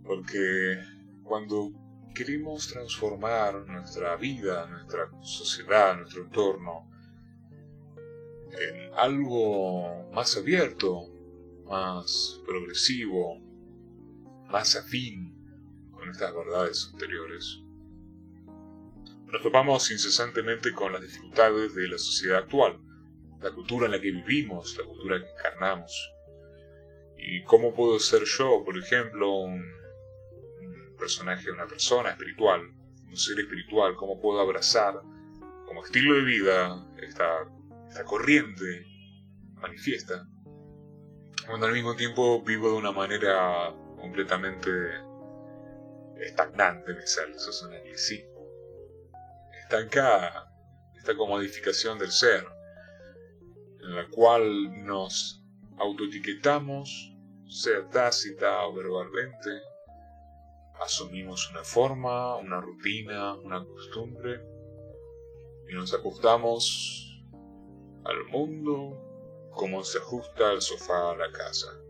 porque 0.05 0.79
cuando 1.23 1.71
queremos 2.15 2.69
transformar 2.69 3.67
nuestra 3.67 4.17
vida, 4.17 4.67
nuestra 4.67 5.11
sociedad, 5.21 5.97
nuestro 5.97 6.23
entorno, 6.23 6.91
en 8.59 8.95
algo 8.95 10.11
más 10.13 10.37
abierto, 10.39 11.11
más 11.67 12.41
progresivo, 12.47 13.46
más 14.49 14.77
afín 14.77 15.35
con 15.93 16.09
estas 16.11 16.35
verdades 16.35 16.91
anteriores. 16.93 17.61
Nos 19.27 19.43
topamos 19.43 19.91
incesantemente 19.91 20.73
con 20.73 20.93
las 20.93 21.03
dificultades 21.03 21.75
de 21.75 21.89
la 21.89 21.99
sociedad 21.99 22.39
actual, 22.39 22.79
la 23.41 23.51
cultura 23.51 23.87
en 23.87 23.93
la 23.93 24.01
que 24.01 24.13
vivimos, 24.13 24.77
la 24.79 24.85
cultura 24.85 25.19
que 25.19 25.31
encarnamos. 25.31 26.13
¿Y 27.19 27.43
cómo 27.43 27.75
puedo 27.75 27.99
ser 27.99 28.23
yo, 28.25 28.63
por 28.65 28.79
ejemplo, 28.79 29.33
un, 29.33 29.65
personaje, 30.99 31.51
una 31.51 31.67
persona 31.67 32.11
espiritual, 32.11 32.63
un 33.05 33.17
ser 33.17 33.41
espiritual? 33.41 33.97
¿Cómo 33.97 34.21
puedo 34.21 34.41
abrazar 34.41 35.01
como 35.67 35.85
estilo 35.85 36.15
de 36.15 36.23
vida 36.23 36.87
esta, 37.03 37.27
esta 37.89 38.05
corriente 38.05 38.87
manifiesta? 39.55 40.27
Cuando 41.47 41.67
al 41.67 41.73
mismo 41.73 41.97
tiempo 41.97 42.43
vivo 42.43 42.71
de 42.71 42.77
una 42.77 42.93
manera 42.93 43.75
completamente 44.07 44.71
estagnante, 46.21 46.95
me 46.95 47.07
sale, 47.07 47.35
eso 47.35 47.51
es 47.51 47.63
un 47.63 47.75
anglicismo. 47.75 48.47
Estancada, 49.63 50.49
esta 50.97 51.17
comodificación 51.17 51.99
del 51.99 52.13
ser, 52.13 52.47
en 53.81 53.97
la 53.97 54.09
cual 54.09 54.85
nos 54.87 55.43
autoetiquetamos, 55.79 57.17
sea 57.49 57.89
tácita 57.89 58.65
o 58.67 58.75
verbalmente, 58.75 59.51
asumimos 60.81 61.51
una 61.51 61.65
forma, 61.65 62.37
una 62.37 62.61
rutina, 62.61 63.35
una 63.35 63.65
costumbre, 63.65 64.41
y 65.69 65.75
nos 65.75 65.93
ajustamos 65.93 67.25
al 68.05 68.25
mundo 68.27 69.51
como 69.51 69.83
se 69.83 69.99
ajusta 69.99 70.53
el 70.53 70.63
sofá 70.63 71.11
a 71.11 71.17
la 71.17 71.33
casa 71.33 71.86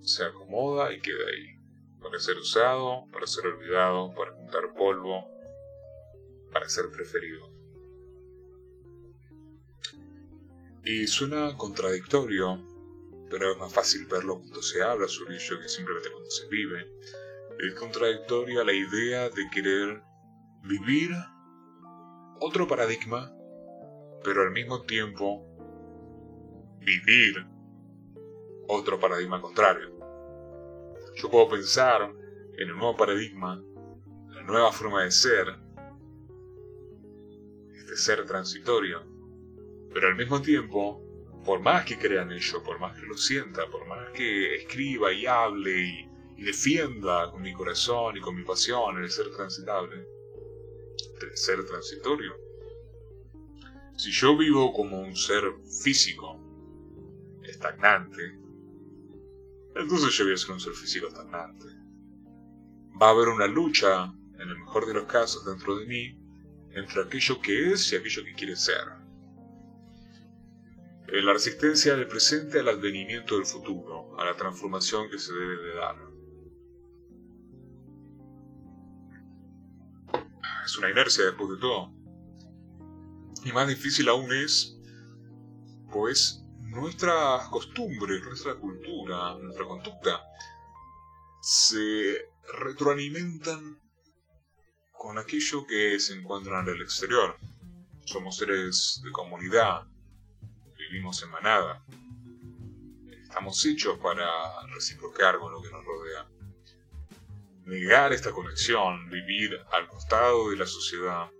se 0.00 0.24
acomoda 0.24 0.92
y 0.92 1.00
queda 1.00 1.24
ahí, 1.30 1.58
para 2.00 2.18
ser 2.18 2.36
usado, 2.36 3.06
para 3.12 3.26
ser 3.26 3.46
olvidado, 3.46 4.14
para 4.14 4.32
juntar 4.32 4.74
polvo, 4.74 5.26
para 6.52 6.68
ser 6.68 6.90
preferido. 6.90 7.50
Y 10.84 11.06
suena 11.06 11.56
contradictorio, 11.56 12.64
pero 13.30 13.52
es 13.52 13.58
más 13.58 13.72
fácil 13.72 14.06
verlo 14.06 14.38
cuando 14.38 14.62
se 14.62 14.82
habla 14.82 15.06
sobre 15.08 15.36
ello 15.36 15.60
que 15.60 15.68
simplemente 15.68 16.10
cuando 16.10 16.30
se 16.30 16.48
vive. 16.48 16.90
Es 17.58 17.74
contradictoria 17.74 18.64
la 18.64 18.72
idea 18.72 19.28
de 19.28 19.50
querer 19.52 20.02
vivir 20.62 21.10
otro 22.40 22.66
paradigma, 22.66 23.32
pero 24.24 24.42
al 24.42 24.52
mismo 24.52 24.82
tiempo 24.82 25.44
vivir 26.80 27.46
otro 28.68 29.00
paradigma 29.00 29.40
contrario. 29.40 29.90
Yo 31.16 31.30
puedo 31.30 31.48
pensar 31.48 32.12
en 32.56 32.68
el 32.68 32.76
nuevo 32.76 32.96
paradigma, 32.96 33.62
la 34.28 34.42
nueva 34.42 34.72
forma 34.72 35.04
de 35.04 35.10
ser, 35.10 35.46
este 37.74 37.96
ser 37.96 38.24
transitorio, 38.26 39.02
pero 39.92 40.08
al 40.08 40.16
mismo 40.16 40.40
tiempo, 40.40 41.02
por 41.44 41.60
más 41.60 41.84
que 41.84 41.98
crea 41.98 42.22
en 42.22 42.32
ello, 42.32 42.62
por 42.62 42.78
más 42.78 42.98
que 42.98 43.06
lo 43.06 43.16
sienta, 43.16 43.66
por 43.70 43.86
más 43.86 44.10
que 44.10 44.56
escriba 44.56 45.12
y 45.12 45.26
hable 45.26 45.80
y, 45.80 46.08
y 46.36 46.42
defienda 46.42 47.30
con 47.30 47.42
mi 47.42 47.52
corazón 47.52 48.16
y 48.16 48.20
con 48.20 48.36
mi 48.36 48.44
pasión 48.44 48.98
el 48.98 49.10
ser 49.10 49.30
transitable, 49.34 50.06
el 51.22 51.36
ser 51.36 51.64
transitorio, 51.64 52.36
si 53.96 54.12
yo 54.12 54.36
vivo 54.36 54.72
como 54.72 55.00
un 55.00 55.16
ser 55.16 55.42
físico, 55.82 56.38
estagnante, 57.42 58.38
entonces 59.78 60.12
yo 60.12 60.24
voy 60.24 60.34
a 60.34 60.36
ser 60.36 60.50
un 60.50 60.60
ser 60.60 60.72
físico 60.72 61.06
estagnante. 61.06 61.66
Va 63.00 63.08
a 63.08 63.10
haber 63.10 63.28
una 63.28 63.46
lucha, 63.46 64.12
en 64.34 64.48
el 64.48 64.58
mejor 64.58 64.86
de 64.86 64.94
los 64.94 65.04
casos, 65.04 65.44
dentro 65.44 65.76
de 65.76 65.86
mí, 65.86 66.18
entre 66.72 67.02
aquello 67.02 67.40
que 67.40 67.72
es 67.72 67.92
y 67.92 67.96
aquello 67.96 68.24
que 68.24 68.34
quiere 68.34 68.56
ser. 68.56 68.82
Eh, 71.06 71.22
la 71.22 71.32
resistencia 71.32 71.94
del 71.96 72.08
presente 72.08 72.58
al 72.58 72.68
advenimiento 72.68 73.36
del 73.36 73.46
futuro, 73.46 74.18
a 74.18 74.24
la 74.24 74.36
transformación 74.36 75.08
que 75.10 75.18
se 75.18 75.32
debe 75.32 75.56
de 75.56 75.74
dar. 75.74 75.96
Es 80.64 80.76
una 80.76 80.90
inercia 80.90 81.24
después 81.24 81.50
de 81.50 81.56
todo. 81.58 81.94
Y 83.44 83.52
más 83.52 83.68
difícil 83.68 84.08
aún 84.08 84.32
es, 84.32 84.76
pues, 85.92 86.44
nuestras 86.68 87.48
costumbres, 87.48 88.22
nuestra 88.22 88.54
cultura, 88.54 89.34
nuestra 89.34 89.64
conducta 89.66 90.22
se 91.40 92.30
retroalimentan 92.60 93.80
con 94.92 95.18
aquello 95.18 95.66
que 95.66 95.98
se 95.98 96.14
encuentra 96.14 96.60
en 96.60 96.68
el 96.68 96.82
exterior. 96.82 97.36
Somos 98.04 98.36
seres 98.36 99.00
de 99.04 99.10
comunidad, 99.12 99.86
vivimos 100.76 101.22
en 101.22 101.30
manada, 101.30 101.84
estamos 103.22 103.64
hechos 103.64 103.98
para 103.98 104.26
reciprocar 104.74 105.38
con 105.38 105.52
lo 105.52 105.62
que 105.62 105.70
nos 105.70 105.84
rodea. 105.84 106.26
Negar 107.64 108.12
esta 108.12 108.32
conexión, 108.32 109.10
vivir 109.10 109.58
al 109.72 109.86
costado 109.88 110.50
de 110.50 110.56
la 110.56 110.66
sociedad, 110.66 111.30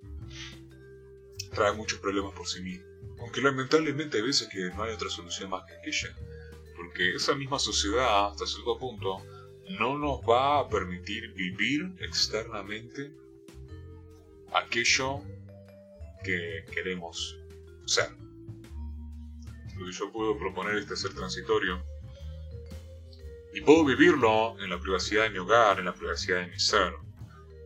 trae 1.54 1.73
muchos 1.73 1.99
problemas 2.00 2.35
por 2.35 2.47
sí 2.47 2.61
mismo. 2.61 2.97
Aunque 3.20 3.40
lamentablemente 3.40 4.18
hay 4.18 4.22
veces 4.22 4.48
que 4.48 4.70
no 4.76 4.84
hay 4.84 4.94
otra 4.94 5.10
solución 5.10 5.50
más 5.50 5.64
que 5.66 5.75
aquella. 5.75 6.14
Porque 6.76 7.14
esa 7.14 7.34
misma 7.34 7.58
sociedad, 7.58 8.28
hasta 8.28 8.46
cierto 8.46 8.78
punto, 8.78 9.22
no 9.78 9.98
nos 9.98 10.20
va 10.20 10.60
a 10.60 10.68
permitir 10.68 11.32
vivir 11.34 11.92
externamente 12.00 13.12
aquello 14.52 15.22
que 16.25 16.64
queremos 16.72 17.37
ser. 17.87 18.10
Lo 19.76 19.87
que 19.87 19.92
yo 19.92 20.12
puedo 20.12 20.38
proponer 20.38 20.76
este 20.76 20.96
ser 20.96 21.14
transitorio. 21.14 21.82
Y 23.52 23.60
puedo 23.62 23.84
vivirlo 23.84 24.58
en 24.60 24.70
la 24.70 24.78
privacidad 24.78 25.25
de 25.25 25.30
mi 25.30 25.38
hogar, 25.38 25.78
en 25.78 25.87
la 25.87 25.94
privacidad 25.94 26.40
de 26.40 26.48
mi 26.48 26.58
ser. 26.58 26.94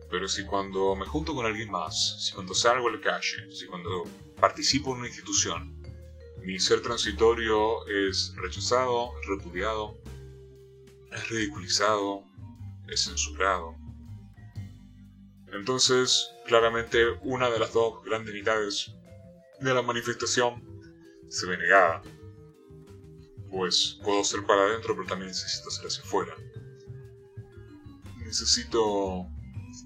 Pero 0.09 0.27
si 0.27 0.45
cuando 0.45 0.95
me 0.95 1.05
junto 1.05 1.33
con 1.33 1.45
alguien 1.45 1.71
más, 1.71 2.23
si 2.23 2.33
cuando 2.33 2.53
salgo 2.53 2.87
a 2.87 2.91
la 2.91 3.01
calle, 3.01 3.51
si 3.51 3.65
cuando 3.65 4.05
participo 4.43 4.91
en 4.91 4.97
una 4.97 5.07
institución, 5.07 5.73
mi 6.41 6.59
ser 6.59 6.81
transitorio 6.81 7.87
es 7.87 8.33
rechazado, 8.35 9.11
repudiado, 9.25 9.97
es 11.13 11.29
ridiculizado, 11.29 12.25
es 12.89 13.05
censurado. 13.05 13.73
Entonces, 15.53 16.29
claramente, 16.45 17.05
una 17.21 17.49
de 17.49 17.57
las 17.57 17.71
dos 17.71 18.03
grandes 18.03 18.33
mitades 18.33 18.93
de 19.61 19.73
la 19.73 19.81
manifestación 19.81 20.61
se 21.29 21.45
ve 21.45 21.57
negada. 21.57 22.01
Pues 23.49 23.97
puedo 24.03 24.25
ser 24.25 24.43
para 24.45 24.63
adentro, 24.63 24.93
pero 24.93 25.07
también 25.07 25.29
necesito 25.29 25.71
ser 25.71 25.87
hacia 25.87 26.03
afuera. 26.03 26.35
Necesito 28.17 29.25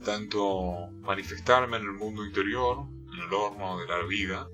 tanto 0.04 0.90
manifestarme 1.02 1.78
en 1.78 1.84
el 1.84 1.94
mundo 1.94 2.26
interior, 2.26 2.97
el 3.28 3.34
horno 3.34 3.80
de 3.80 3.88
la 3.88 4.04
vida, 4.04 4.50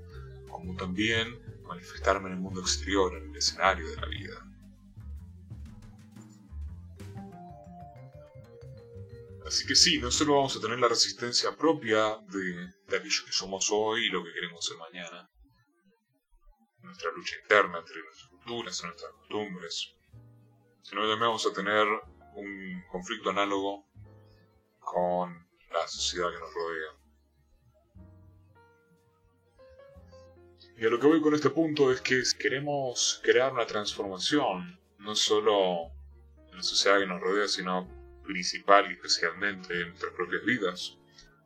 como 0.49 0.75
también 0.75 1.39
manifestarme 1.63 2.27
en 2.27 2.35
el 2.35 2.41
mundo 2.41 2.61
exterior, 2.61 3.15
en 3.15 3.29
el 3.29 3.35
escenario 3.35 3.87
de 3.89 3.95
la 3.95 4.07
vida. 4.07 4.53
Así 9.45 9.67
que 9.67 9.75
sí, 9.75 9.99
no 9.99 10.09
solo 10.09 10.35
vamos 10.35 10.55
a 10.55 10.61
tener 10.61 10.79
la 10.79 10.87
resistencia 10.87 11.55
propia 11.55 12.17
de, 12.27 12.73
aquello 12.87 13.25
que 13.25 13.31
somos 13.31 13.69
hoy 13.71 14.05
y 14.05 14.09
lo 14.09 14.23
que 14.23 14.33
queremos 14.33 14.65
ser 14.65 14.77
mañana, 14.77 15.29
nuestra 16.79 17.11
lucha 17.11 17.35
interna 17.41 17.79
entre 17.79 18.01
nuestras 18.01 18.29
culturas, 18.29 18.83
nuestras 18.83 19.11
costumbres, 19.11 19.93
sino 20.81 21.01
también 21.01 21.19
vamos 21.19 21.45
a 21.45 21.53
tener 21.53 21.87
un 22.35 22.83
conflicto 22.91 23.29
análogo 23.29 23.85
con 24.79 25.47
la 25.71 25.87
sociedad 25.87 26.31
que 26.31 26.39
nos 26.39 26.53
rodea. 26.53 27.02
Y 30.77 30.85
a 30.85 30.89
lo 30.89 30.99
que 30.99 31.07
voy 31.07 31.21
con 31.21 31.35
este 31.35 31.49
punto 31.49 31.91
es 31.91 32.01
que 32.01 32.25
si 32.25 32.37
queremos 32.37 33.21
crear 33.23 33.53
una 33.53 33.65
transformación, 33.65 34.79
no 34.99 35.15
solo 35.15 35.91
en 36.49 36.57
la 36.57 36.63
sociedad 36.63 36.99
que 36.99 37.05
nos 37.05 37.21
rodea, 37.21 37.47
sino 37.47 37.87
principal 38.23 38.89
y 38.89 38.93
especialmente 38.93 39.81
en 39.81 39.89
nuestras 39.89 40.13
propias 40.13 40.43
vidas, 40.43 40.97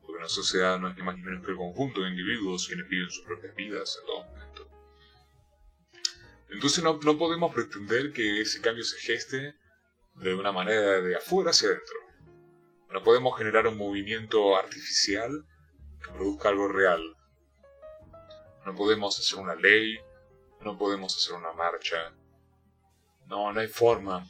porque 0.01 0.19
una 0.19 0.29
sociedad 0.29 0.79
no 0.79 0.89
es 0.89 0.95
ni 0.95 1.03
más 1.03 1.17
ni 1.17 1.23
menos 1.23 1.43
que 1.43 1.51
el 1.51 1.57
conjunto 1.57 2.01
de 2.01 2.09
individuos 2.09 2.67
quienes 2.67 2.87
viven 2.87 3.09
sus 3.09 3.25
propias 3.25 3.53
vidas 3.55 3.97
en 3.99 4.05
todo 4.05 4.25
momento. 4.25 4.69
Entonces 6.49 6.83
no, 6.83 6.99
no 7.03 7.17
podemos 7.17 7.53
pretender 7.53 8.13
que 8.13 8.41
ese 8.41 8.61
cambio 8.61 8.83
se 8.83 8.97
geste 8.99 9.55
de 10.15 10.33
una 10.33 10.51
manera 10.51 11.01
de 11.01 11.15
afuera 11.15 11.49
hacia 11.49 11.69
adentro. 11.69 11.95
No 12.93 13.03
podemos 13.03 13.37
generar 13.37 13.67
un 13.67 13.77
movimiento 13.77 14.55
artificial 14.55 15.45
que 16.01 16.11
produzca 16.11 16.49
algo 16.49 16.69
real. 16.69 17.16
No 18.67 18.75
podemos 18.75 19.17
hacer 19.17 19.39
una 19.39 19.55
ley, 19.55 19.97
no 20.59 20.77
podemos 20.77 21.15
hacer 21.15 21.37
una 21.37 21.53
marcha. 21.53 22.11
No, 23.27 23.53
no 23.53 23.59
hay 23.61 23.69
forma 23.69 24.27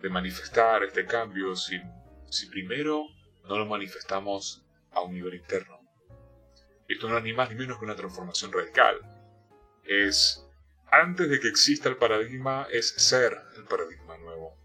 de 0.00 0.08
manifestar 0.08 0.82
este 0.82 1.04
cambio 1.04 1.54
si, 1.54 1.78
si 2.30 2.46
primero 2.46 3.04
no 3.44 3.58
lo 3.58 3.66
manifestamos 3.66 4.64
a 4.92 5.02
un 5.02 5.12
nivel 5.12 5.34
interno. 5.34 5.78
Esto 6.88 7.06
no 7.10 7.18
es 7.18 7.24
ni 7.24 7.34
más 7.34 7.50
ni 7.50 7.56
menos 7.56 7.78
que 7.78 7.84
una 7.84 7.96
transformación 7.96 8.50
radical. 8.50 8.98
Es, 9.84 10.42
antes 10.90 11.28
de 11.28 11.38
que 11.38 11.48
exista 11.48 11.90
el 11.90 11.98
paradigma, 11.98 12.66
es 12.72 12.88
ser 12.88 13.36
el 13.58 13.64
paradigma 13.64 14.16
nuevo 14.16 14.56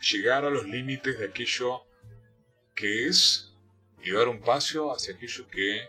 llegar 0.00 0.44
a 0.44 0.50
los 0.50 0.66
límites 0.66 1.18
de 1.18 1.26
aquello 1.26 1.86
que 2.74 3.06
es 3.06 3.54
y 4.02 4.10
dar 4.12 4.28
un 4.28 4.40
paso 4.42 4.92
hacia 4.92 5.14
aquello 5.14 5.48
que 5.48 5.88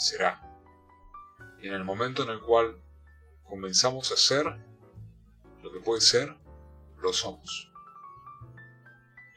será. 0.00 0.40
Y 1.60 1.68
en 1.68 1.74
el 1.74 1.84
momento 1.84 2.22
en 2.22 2.30
el 2.30 2.40
cual 2.40 2.82
comenzamos 3.44 4.10
a 4.12 4.16
ser 4.16 4.46
lo 5.62 5.72
que 5.72 5.80
puede 5.80 6.00
ser, 6.00 6.34
lo 6.98 7.12
somos. 7.12 7.70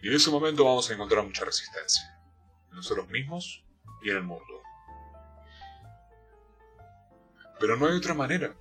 Y 0.02 0.10
en 0.10 0.16
ese 0.16 0.30
momento 0.30 0.66
vamos 0.66 0.90
a 0.90 0.94
encontrar 0.94 1.24
mucha 1.24 1.46
resistencia, 1.46 2.04
en 2.70 2.78
nosotros 2.78 3.08
mismos 3.10 3.64
y 4.04 4.10
en 4.10 4.18
el 4.18 4.24
mundo. 4.24 4.62
Pero 7.60 7.78
no 7.78 7.88
hay 7.88 7.96
otra 7.96 8.14
manera. 8.14 8.56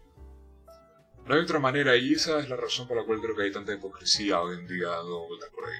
No 1.26 1.34
hay 1.34 1.40
otra 1.40 1.58
manera 1.58 1.96
y 1.96 2.14
esa 2.14 2.40
es 2.40 2.48
la 2.48 2.56
razón 2.56 2.88
por 2.88 2.96
la 2.96 3.04
cual 3.04 3.20
creo 3.20 3.36
que 3.36 3.42
hay 3.42 3.52
tanta 3.52 3.72
hipocresía 3.72 4.40
hoy 4.40 4.58
en 4.58 4.66
día 4.66 4.88
dando 4.88 5.26
vueltas 5.26 5.50
por 5.50 5.64
ahí. 5.64 5.78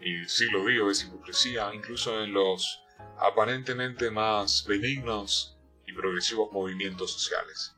Y 0.00 0.28
sí 0.28 0.50
lo 0.50 0.64
digo, 0.66 0.90
es 0.90 1.04
hipocresía 1.04 1.72
incluso 1.74 2.22
en 2.22 2.32
los 2.32 2.81
aparentemente 3.18 4.10
más 4.10 4.64
benignos 4.66 5.58
y 5.86 5.92
progresivos 5.92 6.52
movimientos 6.52 7.12
sociales. 7.12 7.74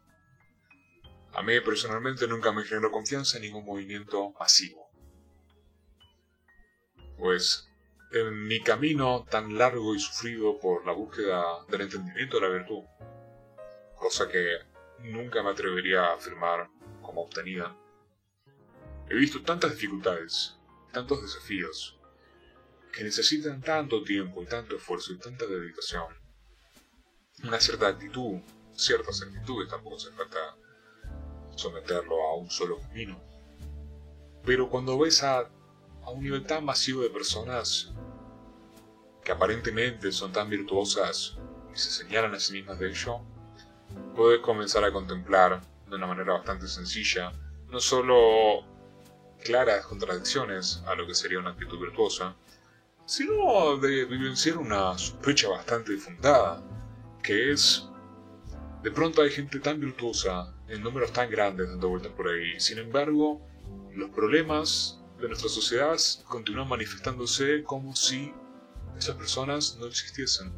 A 1.33 1.43
mí 1.43 1.59
personalmente 1.61 2.29
nunca 2.29 2.53
me 2.53 2.65
generó 2.65 2.91
confianza 2.91 3.37
en 3.37 3.45
ningún 3.45 3.65
movimiento 3.65 4.33
masivo. 4.39 4.89
Pues 7.19 7.69
en 8.13 8.47
mi 8.47 8.61
camino 8.63 9.25
tan 9.29 9.59
largo 9.59 9.95
y 9.95 9.99
sufrido 9.99 10.59
por 10.61 10.87
la 10.87 10.93
búsqueda 10.93 11.65
del 11.69 11.83
entendimiento 11.83 12.39
de 12.39 12.49
la 12.49 12.55
virtud, 12.55 12.85
cosa 13.97 14.29
que 14.29 14.59
nunca 15.01 15.43
me 15.43 15.51
atrevería 15.51 16.05
a 16.05 16.15
afirmar 16.15 16.69
como 17.03 17.23
obtenida. 17.23 17.77
He 19.09 19.15
visto 19.15 19.43
tantas 19.43 19.73
dificultades, 19.73 20.57
tantos 20.93 21.21
desafíos, 21.23 21.99
que 22.95 23.05
necesitan 23.05 23.61
tanto 23.61 24.03
tiempo 24.03 24.43
y 24.43 24.47
tanto 24.47 24.77
esfuerzo 24.77 25.13
y 25.13 25.19
tanta 25.19 25.47
dedicación. 25.47 26.05
Una 27.43 27.61
cierta 27.61 27.89
actitud, 27.89 28.41
ciertas 28.73 29.23
actitudes 29.23 29.69
tampoco 29.69 29.99
se 29.99 30.11
falta 30.13 30.57
someterlo 31.57 32.23
a 32.29 32.37
un 32.37 32.51
solo 32.51 32.79
camino. 32.81 33.21
Pero 34.45 34.69
cuando 34.69 34.99
ves 34.99 35.23
a, 35.23 35.41
a 35.41 36.11
un 36.11 36.23
nivel 36.23 36.45
tan 36.45 36.65
masivo 36.65 37.03
de 37.03 37.11
personas 37.11 37.93
que 39.25 39.33
aparentemente 39.33 40.13
son 40.13 40.33
tan 40.33 40.51
virtuosas 40.51 41.37
y 41.75 41.79
se 41.79 41.91
señalan 41.91 42.35
a 42.35 42.41
sí 42.41 42.53
mismas 42.53 42.79
de 42.79 42.91
ello, 42.91 43.21
puedes 44.15 44.41
comenzar 44.41 44.85
a 44.85 44.93
contemplar 44.93 45.61
de 45.89 45.97
una 45.97 46.07
manera 46.07 46.35
bastante 46.35 46.69
sencilla 46.69 47.33
no 47.75 47.81
solo 47.81 48.63
claras 49.43 49.85
contradicciones 49.87 50.81
a 50.87 50.95
lo 50.95 51.09
que 51.09 51.15
sería 51.15 51.41
una 51.41 51.51
actitud 51.51 51.81
virtuosa, 51.81 52.37
sino 53.07 53.77
de 53.77 54.05
vivenciar 54.07 54.59
una 54.59 54.97
sospecha 54.97 55.49
bastante 55.49 55.97
fundada, 55.97 56.63
que 57.23 57.53
es, 57.53 57.89
de 58.83 58.91
pronto 58.91 59.23
hay 59.23 59.31
gente 59.31 59.61
tan 59.61 59.81
virtuosa, 59.81 60.55
en 60.69 60.83
números 60.83 61.13
tan 61.13 61.31
grandes 61.31 61.69
dando 61.69 61.89
vueltas 61.89 62.13
por 62.13 62.29
ahí, 62.29 62.59
sin 62.59 62.79
embargo, 62.79 63.41
los 63.93 64.11
problemas 64.11 65.01
de 65.21 65.29
nuestra 65.29 65.49
sociedad 65.49 65.97
continúan 66.29 66.69
manifestándose 66.69 67.63
como 67.63 67.95
si 67.95 68.33
esas 68.99 69.17
personas 69.17 69.77
no 69.79 69.87
existiesen. 69.87 70.53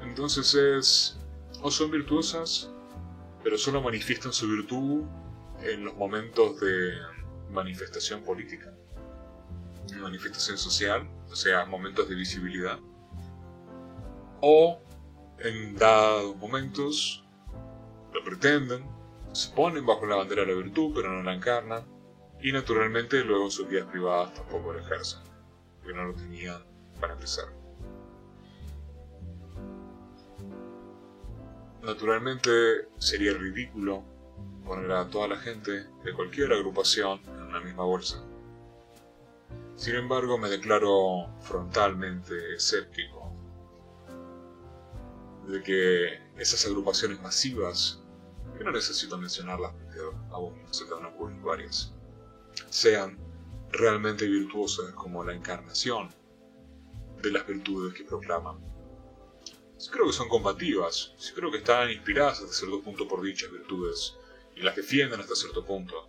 Entonces 0.00 0.54
es 0.54 1.18
o 1.62 1.70
son 1.70 1.90
virtuosas, 1.90 2.70
pero 3.42 3.58
solo 3.58 3.82
manifiestan 3.82 4.32
su 4.32 4.48
virtud 4.48 5.04
en 5.62 5.84
los 5.84 5.94
momentos 5.96 6.60
de 6.60 6.92
manifestación 7.50 8.22
política, 8.22 8.72
manifestación 9.96 10.58
social, 10.58 11.08
o 11.30 11.36
sea, 11.36 11.64
momentos 11.64 12.08
de 12.08 12.14
visibilidad, 12.14 12.78
o 14.40 14.80
en 15.38 15.76
dados 15.76 16.36
momentos 16.36 17.24
lo 18.12 18.24
pretenden, 18.24 18.84
se 19.32 19.50
ponen 19.54 19.84
bajo 19.84 20.06
la 20.06 20.16
bandera 20.16 20.42
de 20.42 20.54
la 20.54 20.62
virtud, 20.62 20.92
pero 20.94 21.12
no 21.12 21.22
la 21.22 21.34
encarnan, 21.34 21.84
y 22.40 22.52
naturalmente 22.52 23.24
luego 23.24 23.50
sus 23.50 23.68
vidas 23.68 23.86
privadas 23.86 24.34
tampoco 24.34 24.72
lo 24.72 24.80
ejercen, 24.80 25.20
porque 25.78 25.96
no 25.96 26.04
lo 26.04 26.14
tenían 26.14 26.62
para 27.00 27.14
empezar. 27.14 27.46
Naturalmente 31.82 32.50
sería 32.98 33.32
ridículo 33.32 34.04
poner 34.64 34.92
a 34.92 35.08
toda 35.08 35.28
la 35.28 35.36
gente 35.36 35.86
de 36.04 36.12
cualquier 36.12 36.52
agrupación 36.52 37.20
en 37.26 37.42
una 37.42 37.60
misma 37.60 37.84
bolsa. 37.84 38.22
Sin 39.78 39.94
embargo, 39.94 40.38
me 40.38 40.48
declaro 40.48 41.28
frontalmente 41.38 42.56
escéptico 42.56 43.32
de 45.46 45.62
que 45.62 46.20
esas 46.36 46.66
agrupaciones 46.66 47.22
masivas, 47.22 48.02
que 48.56 48.64
no 48.64 48.72
necesito 48.72 49.16
mencionarlas 49.16 49.72
porque 49.74 50.00
aún 50.32 50.60
se 50.72 50.84
te 50.84 50.94
van 50.94 51.04
a 51.04 51.12
sean 52.70 53.18
realmente 53.70 54.26
virtuosas 54.26 54.92
como 54.94 55.22
la 55.22 55.32
encarnación 55.32 56.08
de 57.22 57.30
las 57.30 57.46
virtudes 57.46 57.94
que 57.94 58.02
proclaman. 58.02 58.58
Sí 59.76 59.90
creo 59.90 60.06
que 60.06 60.12
son 60.12 60.28
combativas, 60.28 61.12
sí 61.18 61.32
creo 61.36 61.52
que 61.52 61.58
están 61.58 61.88
inspiradas 61.88 62.40
hasta 62.40 62.52
cierto 62.52 62.82
punto 62.82 63.06
por 63.06 63.22
dichas 63.22 63.52
virtudes 63.52 64.16
y 64.56 64.62
las 64.62 64.74
defienden 64.74 65.20
hasta 65.20 65.36
cierto 65.36 65.64
punto. 65.64 66.08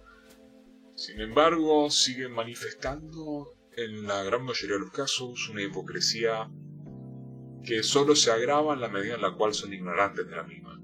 Sin 0.96 1.22
embargo, 1.22 1.92
siguen 1.92 2.32
manifestando 2.32 3.59
en 3.78 4.08
la 4.08 4.24
gran 4.24 4.44
mayoría 4.44 4.76
de 4.76 4.82
los 4.82 4.92
casos 4.92 5.50
una 5.50 5.62
hipocresía 5.62 6.50
que 7.64 7.84
solo 7.84 8.16
se 8.16 8.32
agrava 8.32 8.74
en 8.74 8.82
la 8.82 8.90
medida 8.90 9.16
en 9.16 9.22
la 9.22 9.36
cual 9.36 9.54
son 9.54 9.74
ignorantes 9.74 10.28
de 10.28 10.36
la 10.36 10.44
misma. 10.44 10.82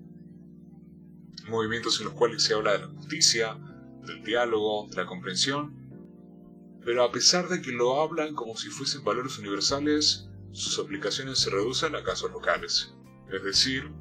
Movimientos 1.48 2.00
en 2.00 2.06
los 2.06 2.14
cuales 2.14 2.44
se 2.44 2.54
habla 2.54 2.74
de 2.74 2.80
la 2.80 2.88
justicia, 2.88 3.58
del 4.06 4.24
diálogo, 4.24 4.88
de 4.90 4.98
la 4.98 5.06
comprensión, 5.06 5.76
pero 6.84 7.04
a 7.04 7.12
pesar 7.12 7.48
de 7.50 7.62
que 7.62 7.72
lo 7.72 8.02
hablan 8.02 8.36
como 8.36 8.56
si 8.56 8.70
fuesen 8.70 9.04
valores 9.04 9.40
universales, 9.40 10.30
sus 10.52 10.78
aplicaciones 10.80 11.40
se 11.40 11.50
reducen 11.50 11.96
a 11.96 12.04
casos 12.04 12.32
locales. 12.32 12.94
Es 13.32 13.44
decir, 13.44 13.92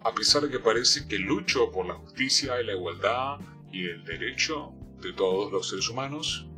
a 0.00 0.14
pesar 0.14 0.42
de 0.42 0.50
que 0.50 0.58
parece 0.58 1.06
que 1.06 1.18
lucho 1.18 1.70
por 1.70 1.86
la 1.86 1.94
justicia 1.94 2.60
y 2.60 2.66
la 2.66 2.72
igualdad 2.72 3.38
y 3.70 3.86
el 3.88 4.04
derecho 4.04 4.72
de 5.00 5.12
todos 5.12 5.52
los 5.52 5.68
seres 5.68 5.88
humanos, 5.88 6.48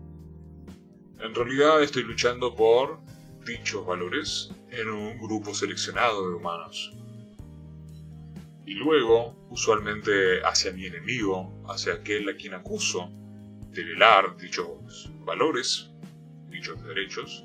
en 1.20 1.34
realidad 1.34 1.82
estoy 1.82 2.02
luchando 2.02 2.54
por 2.54 2.98
dichos 3.46 3.86
valores 3.86 4.50
en 4.70 4.88
un 4.88 5.18
grupo 5.18 5.54
seleccionado 5.54 6.28
de 6.28 6.36
humanos. 6.36 6.92
Y 8.66 8.74
luego, 8.74 9.34
usualmente 9.50 10.42
hacia 10.44 10.72
mi 10.72 10.86
enemigo, 10.86 11.52
hacia 11.68 11.94
aquel 11.94 12.28
a 12.28 12.36
quien 12.36 12.54
acuso 12.54 13.10
de 13.70 13.82
violar 13.82 14.36
dichos 14.36 15.10
valores, 15.24 15.90
dichos 16.50 16.82
derechos, 16.84 17.44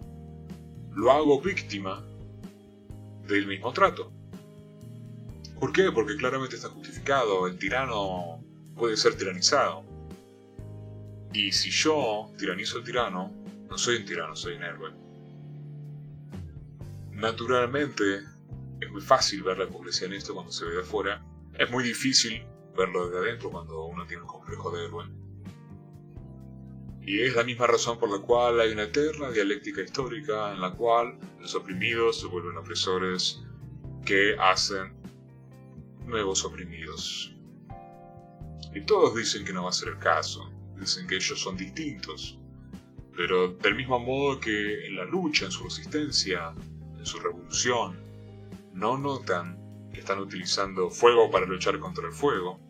lo 0.95 1.11
hago 1.11 1.41
víctima 1.41 2.05
del 3.27 3.47
mismo 3.47 3.73
trato. 3.73 4.11
¿Por 5.59 5.73
qué? 5.73 5.91
Porque 5.91 6.15
claramente 6.15 6.55
está 6.55 6.69
justificado, 6.69 7.47
el 7.47 7.57
tirano 7.57 8.41
puede 8.77 8.95
ser 8.95 9.15
tiranizado. 9.15 9.83
Y 11.33 11.51
si 11.51 11.69
yo 11.69 12.31
tiranizo 12.37 12.77
al 12.77 12.83
tirano, 12.85 13.31
no 13.69 13.77
soy 13.77 13.97
un 13.97 14.05
tirano, 14.05 14.35
soy 14.35 14.55
un 14.55 14.63
héroe. 14.63 14.91
Naturalmente, 17.11 18.23
es 18.81 18.91
muy 18.91 19.01
fácil 19.01 19.43
ver 19.43 19.57
la 19.57 19.65
hipocresía 19.65 20.07
en 20.07 20.13
esto 20.13 20.33
cuando 20.33 20.51
se 20.51 20.65
ve 20.65 20.71
de 20.71 20.81
afuera. 20.81 21.23
Es 21.53 21.69
muy 21.69 21.83
difícil 21.83 22.45
verlo 22.75 23.09
desde 23.09 23.19
adentro 23.19 23.51
cuando 23.51 23.85
uno 23.85 24.05
tiene 24.07 24.23
un 24.23 24.27
complejo 24.27 24.71
de 24.71 24.85
héroe. 24.85 25.05
Y 27.01 27.21
es 27.21 27.35
la 27.35 27.43
misma 27.43 27.67
razón 27.67 27.99
por 27.99 28.09
la 28.09 28.19
cual 28.19 28.59
hay 28.59 28.71
una 28.71 28.83
eterna 28.83 29.31
dialéctica 29.31 29.81
histórica 29.81 30.53
en 30.53 30.61
la 30.61 30.73
cual 30.73 31.19
los 31.39 31.55
oprimidos 31.55 32.21
se 32.21 32.27
vuelven 32.27 32.57
opresores 32.57 33.41
que 34.05 34.35
hacen 34.39 34.93
nuevos 36.05 36.45
oprimidos. 36.45 37.35
Y 38.73 38.81
todos 38.85 39.15
dicen 39.15 39.43
que 39.43 39.53
no 39.53 39.63
va 39.63 39.69
a 39.69 39.73
ser 39.73 39.89
el 39.89 39.99
caso, 39.99 40.51
dicen 40.79 41.07
que 41.07 41.15
ellos 41.15 41.39
son 41.41 41.57
distintos, 41.57 42.38
pero 43.19 43.49
del 43.49 43.75
mismo 43.75 43.99
modo 43.99 44.39
que 44.39 44.87
en 44.87 44.95
la 44.95 45.03
lucha, 45.03 45.43
en 45.43 45.51
su 45.51 45.65
resistencia, 45.65 46.53
en 46.97 47.05
su 47.05 47.19
revolución, 47.19 47.99
no 48.71 48.97
notan 48.97 49.59
que 49.91 49.99
están 49.99 50.19
utilizando 50.19 50.89
fuego 50.89 51.29
para 51.29 51.45
luchar 51.45 51.77
contra 51.81 52.07
el 52.07 52.13
fuego, 52.13 52.61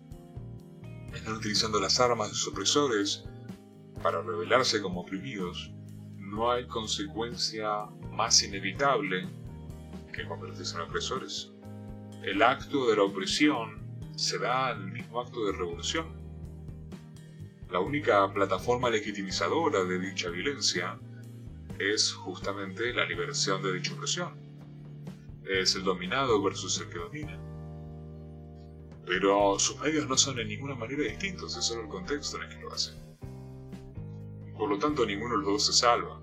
están 1.14 1.36
utilizando 1.36 1.80
las 1.80 2.00
armas 2.00 2.30
de 2.30 2.34
sus 2.34 2.48
opresores 2.48 3.26
para 4.02 4.24
rebelarse 4.24 4.82
como 4.82 5.02
oprimidos, 5.02 5.72
no 6.18 6.50
hay 6.52 6.66
consecuencia 6.66 7.86
más 8.12 8.42
inevitable 8.42 9.28
que 10.12 10.26
convertirse 10.26 10.74
en 10.78 10.82
opresores. 10.82 11.52
El 12.24 12.42
acto 12.42 12.90
de 12.90 12.96
la 12.96 13.04
opresión 13.04 13.88
se 14.16 14.40
da 14.40 14.72
en 14.72 14.82
el 14.82 14.92
mismo 14.94 15.22
acto 15.22 15.46
de 15.46 15.52
revolución. 15.52 16.19
La 17.70 17.80
única 17.80 18.34
plataforma 18.34 18.90
legitimizadora 18.90 19.84
de 19.84 20.00
dicha 20.00 20.30
violencia 20.30 20.98
es 21.78 22.12
justamente 22.14 22.92
la 22.94 23.06
liberación 23.06 23.62
de 23.62 23.74
dicha 23.74 23.94
opresión. 23.94 24.34
Es 25.46 25.76
el 25.76 25.84
dominado 25.84 26.42
versus 26.42 26.80
el 26.82 26.90
que 26.90 26.98
domina. 26.98 27.40
Pero 29.06 29.60
sus 29.60 29.80
medios 29.80 30.08
no 30.08 30.18
son 30.18 30.40
en 30.40 30.48
ninguna 30.48 30.74
manera 30.74 31.04
distintos, 31.04 31.56
es 31.58 31.66
solo 31.66 31.84
el 31.84 31.90
contexto 31.90 32.38
en 32.38 32.44
el 32.44 32.50
que 32.50 32.62
lo 32.62 32.74
hacen. 32.74 32.96
Por 34.58 34.70
lo 34.70 34.80
tanto, 34.80 35.06
ninguno 35.06 35.36
de 35.36 35.44
los 35.44 35.54
dos 35.54 35.66
se 35.68 35.74
salva. 35.74 36.20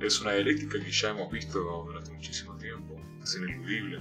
Es 0.00 0.20
una 0.20 0.32
dialéctica 0.32 0.82
que 0.82 0.90
ya 0.90 1.10
hemos 1.10 1.30
visto 1.30 1.60
durante 1.60 2.10
muchísimo 2.12 2.56
tiempo, 2.56 3.00
es 3.22 3.36
ineludible. 3.36 4.00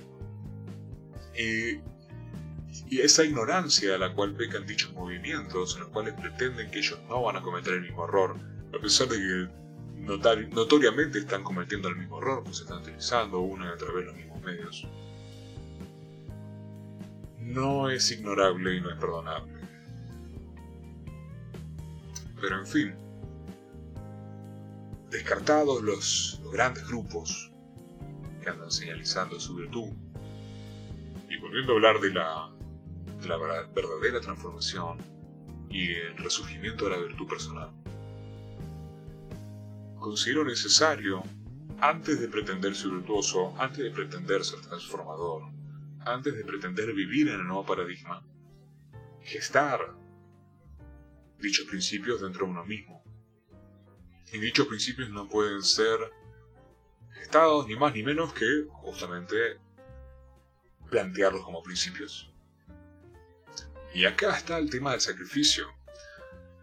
Y 1.38 1.80
y 2.90 3.02
esa 3.02 3.24
ignorancia 3.24 3.96
a 3.96 3.98
la 3.98 4.14
cual 4.14 4.36
pecan 4.36 4.66
dichos 4.66 4.94
movimientos, 4.94 5.76
en 5.76 5.82
los 5.82 5.90
cuales 5.90 6.14
pretenden 6.14 6.70
que 6.72 6.80
ellos 6.80 7.00
no 7.08 7.24
van 7.24 7.38
a 7.38 7.42
cometer 7.42 7.74
el 7.74 7.82
mismo 7.82 8.06
error, 8.06 8.38
a 8.76 8.80
pesar 8.80 9.08
de 9.08 9.18
que 9.18 10.46
notoriamente 10.54 11.20
están 11.20 11.44
cometiendo 11.44 11.88
el 11.90 11.96
mismo 11.96 12.20
error, 12.20 12.44
pues 12.44 12.60
están 12.60 12.80
utilizando 12.80 13.40
una 13.40 13.66
y 13.66 13.70
otra 13.70 13.92
vez 13.92 14.06
los 14.06 14.16
mismos 14.16 14.42
medios. 14.42 14.88
No 17.40 17.90
es 17.90 18.12
ignorable 18.12 18.76
y 18.76 18.82
no 18.82 18.90
es 18.92 18.98
perdonable. 18.98 19.54
Pero 22.42 22.60
en 22.60 22.68
fin, 22.68 22.96
descartados 25.10 25.82
los, 25.82 26.40
los 26.44 26.52
grandes 26.52 26.88
grupos 26.88 27.52
que 28.44 28.50
andan 28.50 28.70
señalizando 28.70 29.40
su 29.40 29.56
virtud, 29.56 29.90
y 31.30 31.38
volviendo 31.38 31.74
a 31.74 31.76
hablar 31.76 32.00
de 32.00 32.14
la 32.14 32.55
la 33.26 33.38
verdadera 33.38 34.22
transformación 34.22 34.98
y 35.70 35.92
el 35.94 36.18
resurgimiento 36.18 36.86
de 36.86 36.92
la 36.92 36.98
virtud 36.98 37.28
personal. 37.28 37.72
Considero 40.00 40.46
necesario, 40.46 41.24
antes 41.80 42.20
de 42.20 42.28
pretender 42.28 42.76
ser 42.76 42.92
virtuoso, 42.92 43.56
antes 43.60 43.80
de 43.80 43.92
pretender 43.92 44.44
ser 44.44 44.62
transformador, 44.62 45.44
antes 46.06 46.36
de 46.36 46.46
pretender 46.46 46.94
vivir 46.94 47.28
en 47.30 47.40
el 47.40 47.48
nuevo 47.48 47.66
paradigma, 47.66 48.24
gestar 49.22 49.96
dichos 51.40 51.66
principios 51.66 52.22
dentro 52.22 52.46
de 52.46 52.52
uno 52.52 52.66
mismo. 52.66 53.04
Y 54.32 54.38
dichos 54.40 54.68
principios 54.68 55.10
no 55.10 55.28
pueden 55.28 55.64
ser 55.64 55.98
gestados 57.12 57.68
ni 57.68 57.76
más 57.76 57.94
ni 57.94 58.04
menos 58.04 58.34
que 58.34 58.66
justamente 58.70 59.60
plantearlos 60.90 61.44
como 61.44 61.64
principios. 61.64 62.35
Y 63.96 64.04
acá 64.04 64.36
está 64.36 64.58
el 64.58 64.70
tema 64.70 64.92
del 64.92 65.00
sacrificio. 65.00 65.74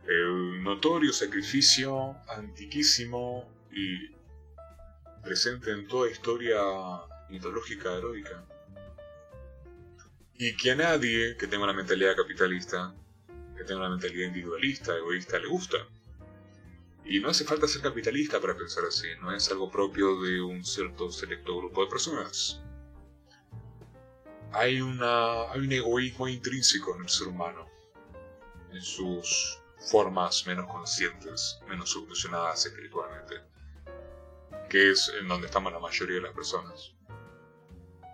El 0.06 0.62
notorio 0.62 1.14
sacrificio 1.14 2.14
antiquísimo 2.28 3.50
y 3.72 4.14
presente 5.24 5.70
en 5.70 5.88
toda 5.88 6.10
historia 6.10 6.60
mitológica 7.30 7.94
heroica. 7.94 8.44
Y 10.34 10.54
que 10.56 10.72
a 10.72 10.76
nadie 10.76 11.34
que 11.38 11.46
tenga 11.46 11.64
una 11.64 11.72
mentalidad 11.72 12.16
capitalista, 12.16 12.94
que 13.56 13.64
tenga 13.64 13.80
una 13.80 13.88
mentalidad 13.88 14.26
individualista, 14.26 14.94
egoísta, 14.94 15.38
le 15.38 15.48
gusta. 15.48 15.78
Y 17.06 17.18
no 17.20 17.30
hace 17.30 17.44
falta 17.44 17.66
ser 17.66 17.80
capitalista 17.80 18.42
para 18.42 18.58
pensar 18.58 18.84
así, 18.84 19.08
no 19.22 19.34
es 19.34 19.50
algo 19.50 19.70
propio 19.70 20.20
de 20.20 20.42
un 20.42 20.62
cierto 20.66 21.10
selecto 21.10 21.56
grupo 21.56 21.82
de 21.82 21.90
personas 21.90 22.62
hay, 24.52 24.80
una, 24.80 25.50
hay 25.50 25.60
un 25.60 25.72
egoísmo 25.72 26.28
intrínseco 26.28 26.94
en 26.96 27.02
el 27.02 27.08
ser 27.08 27.28
humano, 27.28 27.68
en 28.70 28.82
sus 28.82 29.58
formas 29.90 30.46
menos 30.46 30.70
conscientes, 30.70 31.58
menos 31.68 31.94
evolucionadas 31.96 32.66
espiritualmente, 32.66 33.40
que 34.68 34.90
es 34.90 35.12
en 35.20 35.28
donde 35.28 35.46
estamos 35.46 35.72
la 35.72 35.78
mayoría 35.78 36.16
de 36.16 36.22
las 36.22 36.34
personas. 36.34 36.92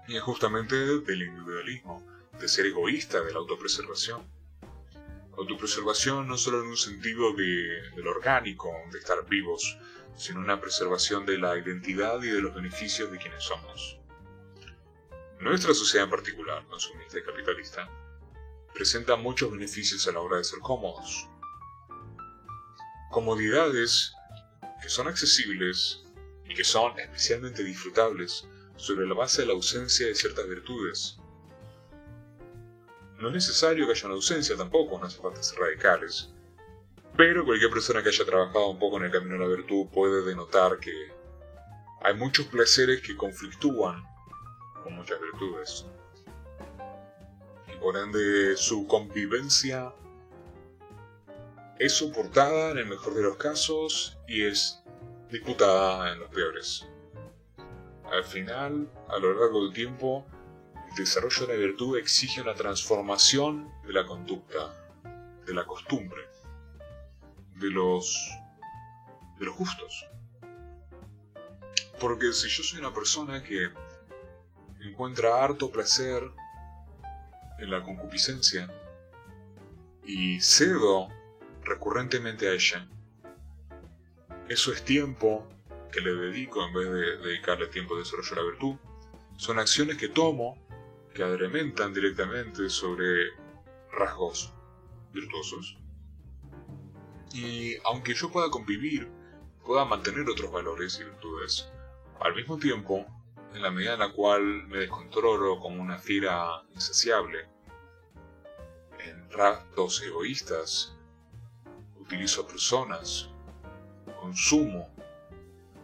Y 0.07 0.17
es 0.17 0.23
justamente 0.23 0.75
del 0.75 1.23
individualismo, 1.23 2.07
de 2.39 2.49
ser 2.49 2.67
egoísta, 2.67 3.21
de 3.21 3.33
la 3.33 3.39
autopreservación. 3.39 4.27
Autopreservación 5.37 6.27
no 6.27 6.37
solo 6.37 6.63
en 6.63 6.69
un 6.69 6.77
sentido 6.77 7.33
de, 7.35 7.93
lo 7.97 8.11
orgánico, 8.11 8.73
de 8.91 8.99
estar 8.99 9.25
vivos, 9.29 9.79
sino 10.17 10.41
una 10.41 10.61
preservación 10.61 11.27
de 11.27 11.39
la 11.39 11.57
identidad 11.59 12.23
y 12.23 12.29
de 12.29 12.41
los 12.41 12.55
beneficios 12.55 13.13
de 13.13 13.19
quienes 13.19 13.45
somos. 13.45 13.99
Nuestra 15.41 15.73
sociedad 15.73 16.05
en 16.05 16.11
particular, 16.11 16.67
consumista 16.67 17.17
y 17.17 17.23
capitalista, 17.23 17.89
presenta 18.75 19.15
muchos 19.15 19.53
beneficios 19.53 20.07
a 20.09 20.13
la 20.13 20.21
hora 20.21 20.39
de 20.39 20.45
ser 20.45 20.59
cómodos. 20.59 21.29
Comodidades 23.11 24.13
que 24.83 24.89
son 24.89 25.07
accesibles 25.07 26.03
y 26.45 26.55
que 26.55 26.65
son 26.65 26.99
especialmente 26.99 27.63
disfrutables 27.63 28.49
sobre 28.75 29.07
la 29.07 29.15
base 29.15 29.43
de 29.43 29.49
la 29.49 29.55
ausencia 29.55 30.09
de 30.09 30.15
ciertas 30.17 30.49
virtudes, 30.49 31.19
no 33.21 33.29
es 33.29 33.35
necesario 33.35 33.87
que 33.87 33.93
haya 33.93 34.07
una 34.07 34.15
ausencia 34.15 34.57
tampoco, 34.57 34.99
no 34.99 35.07
hace 35.07 35.21
falta 35.21 35.43
ser 35.43 35.59
radicales. 35.59 36.31
Pero 37.17 37.45
cualquier 37.45 37.71
persona 37.71 38.03
que 38.03 38.09
haya 38.09 38.25
trabajado 38.25 38.71
un 38.71 38.79
poco 38.79 38.97
en 38.99 39.05
el 39.05 39.13
camino 39.13 39.35
de 39.35 39.41
la 39.41 39.57
virtud 39.57 39.87
puede 39.93 40.25
denotar 40.25 40.79
que 40.79 41.13
hay 42.03 42.15
muchos 42.15 42.47
placeres 42.47 43.03
que 43.03 43.17
conflictúan 43.17 44.05
con 44.83 44.95
muchas 44.95 45.21
virtudes. 45.21 45.87
Y 47.73 47.77
por 47.79 47.97
ende 47.97 48.57
su 48.57 48.87
convivencia 48.87 49.93
es 51.79 51.93
soportada 51.93 52.73
en 52.73 52.79
el 52.79 52.87
mejor 52.87 53.15
de 53.15 53.23
los 53.23 53.37
casos 53.37 54.19
y 54.27 54.45
es 54.45 54.83
disputada 55.31 56.13
en 56.13 56.21
los 56.21 56.31
peores. 56.31 56.87
Al 58.11 58.25
final, 58.25 58.91
a 59.09 59.19
lo 59.19 59.39
largo 59.39 59.65
del 59.65 59.73
tiempo, 59.73 60.27
el 60.89 60.95
desarrollo 60.97 61.47
de 61.47 61.53
la 61.55 61.59
virtud 61.59 61.99
exige 61.99 62.41
una 62.41 62.55
transformación 62.55 63.71
de 63.87 63.93
la 63.93 64.07
conducta, 64.07 64.75
de 65.47 65.55
la 65.55 65.67
costumbre, 65.67 66.23
de 67.57 67.71
los, 67.71 68.31
de 69.39 69.47
los. 69.47 69.55
Porque 72.01 72.33
si 72.33 72.49
yo 72.49 72.63
soy 72.63 72.79
una 72.79 72.95
persona 72.95 73.43
que 73.43 73.71
encuentra 74.81 75.43
harto 75.43 75.71
placer 75.71 76.23
en 77.59 77.71
la 77.71 77.83
concupiscencia 77.83 78.71
y 80.05 80.41
cedo 80.41 81.09
recurrentemente 81.65 82.49
a 82.49 82.53
ella, 82.53 82.89
eso 84.49 84.73
es 84.73 84.85
tiempo 84.85 85.47
que 85.93 86.01
le 86.01 86.15
dedico 86.15 86.65
en 86.65 86.73
vez 86.73 86.91
de 86.91 87.29
dedicarle 87.29 87.67
tiempo 87.67 87.95
a 87.95 87.99
desarrollo 87.99 88.31
de 88.31 88.37
la 88.37 88.51
virtud. 88.51 88.77
Son 89.37 89.59
acciones 89.59 89.97
que 89.97 90.09
tomo 90.09 90.59
que 91.15 91.23
adrementan 91.23 91.93
directamente 91.93 92.71
sobre 92.71 93.31
rasgos 93.93 94.53
virtuosos. 95.13 95.77
Y 97.35 97.77
aunque 97.85 98.15
yo 98.15 98.31
pueda 98.31 98.51
convivir, 98.51 99.09
pueda 99.65 99.85
mantener 99.85 100.29
otros 100.29 100.51
valores 100.51 100.99
y 101.01 101.05
virtudes, 101.05 101.69
al 102.21 102.35
mismo 102.35 102.59
tiempo, 102.59 103.07
en 103.55 103.63
la 103.63 103.71
medida 103.71 103.95
en 103.95 104.01
la 104.01 104.13
cual 104.13 104.67
me 104.69 104.79
descontrolo 104.79 105.59
como 105.59 105.81
una 105.83 105.99
fiera 105.99 106.63
insaciable, 106.75 107.47
en 108.99 109.31
raptos 109.31 110.03
egoístas, 110.03 110.97
utilizo 111.97 112.43
a 112.43 112.47
personas, 112.47 113.29
consumo, 114.21 114.95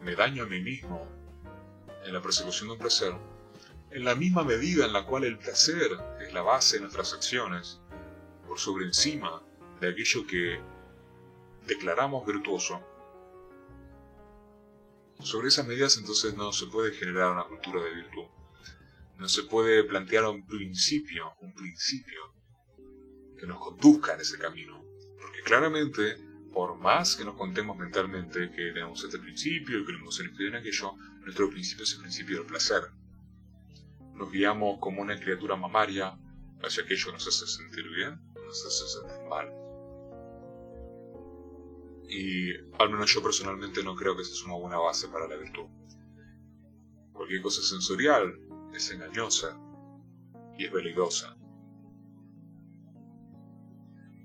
me 0.02 0.14
daño 0.14 0.44
a 0.44 0.46
mí 0.46 0.60
mismo 0.60 1.08
en 2.04 2.12
la 2.12 2.20
persecución 2.20 2.68
de 2.68 2.72
un 2.74 2.78
placer, 2.78 3.14
en 3.90 4.04
la 4.04 4.14
misma 4.14 4.44
medida 4.44 4.84
en 4.84 4.92
la 4.92 5.06
cual 5.06 5.24
el 5.24 5.38
placer 5.38 5.90
es 6.20 6.32
la 6.32 6.42
base 6.42 6.76
de 6.76 6.82
nuestras 6.82 7.12
acciones, 7.14 7.80
por 8.46 8.58
sobre 8.58 8.86
encima 8.86 9.42
de 9.80 9.90
aquello 9.90 10.26
que 10.26 10.60
declaramos 11.66 12.26
virtuoso, 12.26 12.80
sobre 15.20 15.48
esas 15.48 15.66
medidas 15.66 15.96
entonces 15.96 16.34
no 16.36 16.52
se 16.52 16.66
puede 16.66 16.92
generar 16.92 17.32
una 17.32 17.44
cultura 17.44 17.82
de 17.82 17.94
virtud. 17.94 18.24
No 19.18 19.28
se 19.28 19.44
puede 19.44 19.84
plantear 19.84 20.24
un 20.24 20.46
principio, 20.46 21.32
un 21.40 21.54
principio 21.54 22.34
que 23.38 23.46
nos 23.46 23.58
conduzca 23.58 24.14
en 24.14 24.20
ese 24.20 24.38
camino. 24.38 24.84
Porque 25.20 25.42
claramente, 25.42 26.16
por 26.52 26.76
más 26.76 27.16
que 27.16 27.24
nos 27.24 27.36
contemos 27.36 27.76
mentalmente 27.76 28.50
que 28.50 28.72
tenemos 28.72 29.02
este 29.04 29.18
principio 29.18 29.78
y 29.78 29.86
queremos 29.86 30.16
ser 30.16 30.30
en 30.38 30.56
aquello, 30.56 30.94
nuestro 31.20 31.48
principio 31.48 31.84
es 31.84 31.92
el 31.92 32.00
principio 32.00 32.38
del 32.38 32.46
placer 32.46 32.82
nos 34.14 34.30
guiamos 34.30 34.78
como 34.80 35.02
una 35.02 35.18
criatura 35.18 35.56
mamaria 35.56 36.16
hacia 36.62 36.84
aquello 36.84 37.06
que 37.06 37.12
nos 37.12 37.26
hace 37.26 37.46
sentir 37.46 37.88
bien, 37.88 38.20
nos 38.46 38.64
hace 38.64 38.86
sentir 38.88 39.28
mal. 39.28 39.63
Y 42.08 42.52
al 42.78 42.90
menos 42.90 43.12
yo 43.12 43.22
personalmente 43.22 43.82
no 43.82 43.94
creo 43.94 44.14
que 44.14 44.22
es 44.22 44.42
una 44.44 44.54
buena 44.54 44.78
base 44.78 45.08
para 45.08 45.26
la 45.28 45.36
virtud. 45.36 45.66
Cualquier 47.12 47.42
cosa 47.42 47.62
sensorial 47.62 48.38
es 48.74 48.90
engañosa 48.90 49.58
y 50.58 50.66
es 50.66 50.72
velidosa. 50.72 51.36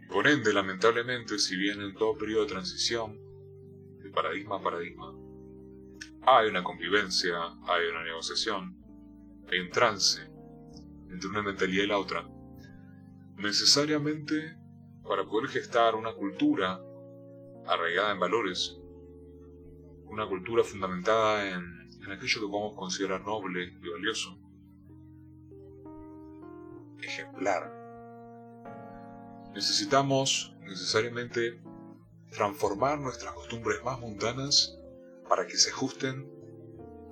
Y 0.02 0.08
por 0.08 0.28
ende, 0.28 0.54
lamentablemente, 0.54 1.38
si 1.40 1.56
bien 1.56 1.82
en 1.82 1.94
todo 1.96 2.18
periodo 2.18 2.44
de 2.44 2.50
transición, 2.50 3.18
de 4.04 4.10
paradigma 4.10 4.58
a 4.58 4.62
paradigma, 4.62 5.14
hay 6.24 6.50
una 6.50 6.64
convivencia, 6.64 7.38
hay 7.68 7.88
una 7.90 8.04
negociación, 8.04 8.76
hay 9.52 9.60
un 9.60 9.70
trance 9.70 10.22
entre 11.10 11.30
una 11.30 11.42
mentalidad 11.42 11.84
y 11.84 11.88
la 11.88 11.98
otra. 11.98 12.28
Necesariamente, 13.38 14.58
para 15.04 15.26
poder 15.26 15.50
gestar 15.50 15.96
una 15.96 16.14
cultura 16.14 16.80
arraigada 17.70 18.12
en 18.12 18.20
valores, 18.20 18.78
una 20.06 20.28
cultura 20.28 20.64
fundamentada 20.64 21.50
en, 21.50 21.90
en 22.04 22.12
aquello 22.12 22.42
que 22.42 22.48
podemos 22.48 22.76
considerar 22.76 23.22
noble 23.22 23.78
y 23.82 23.90
valioso, 23.90 24.38
ejemplar. 27.02 27.76
Necesitamos 29.54 30.56
necesariamente 30.62 31.62
transformar 32.32 33.00
nuestras 33.00 33.34
costumbres 33.34 33.84
más 33.84 34.00
mundanas 34.00 34.78
para 35.28 35.46
que 35.48 35.58
se 35.58 35.72
ajusten 35.72 36.28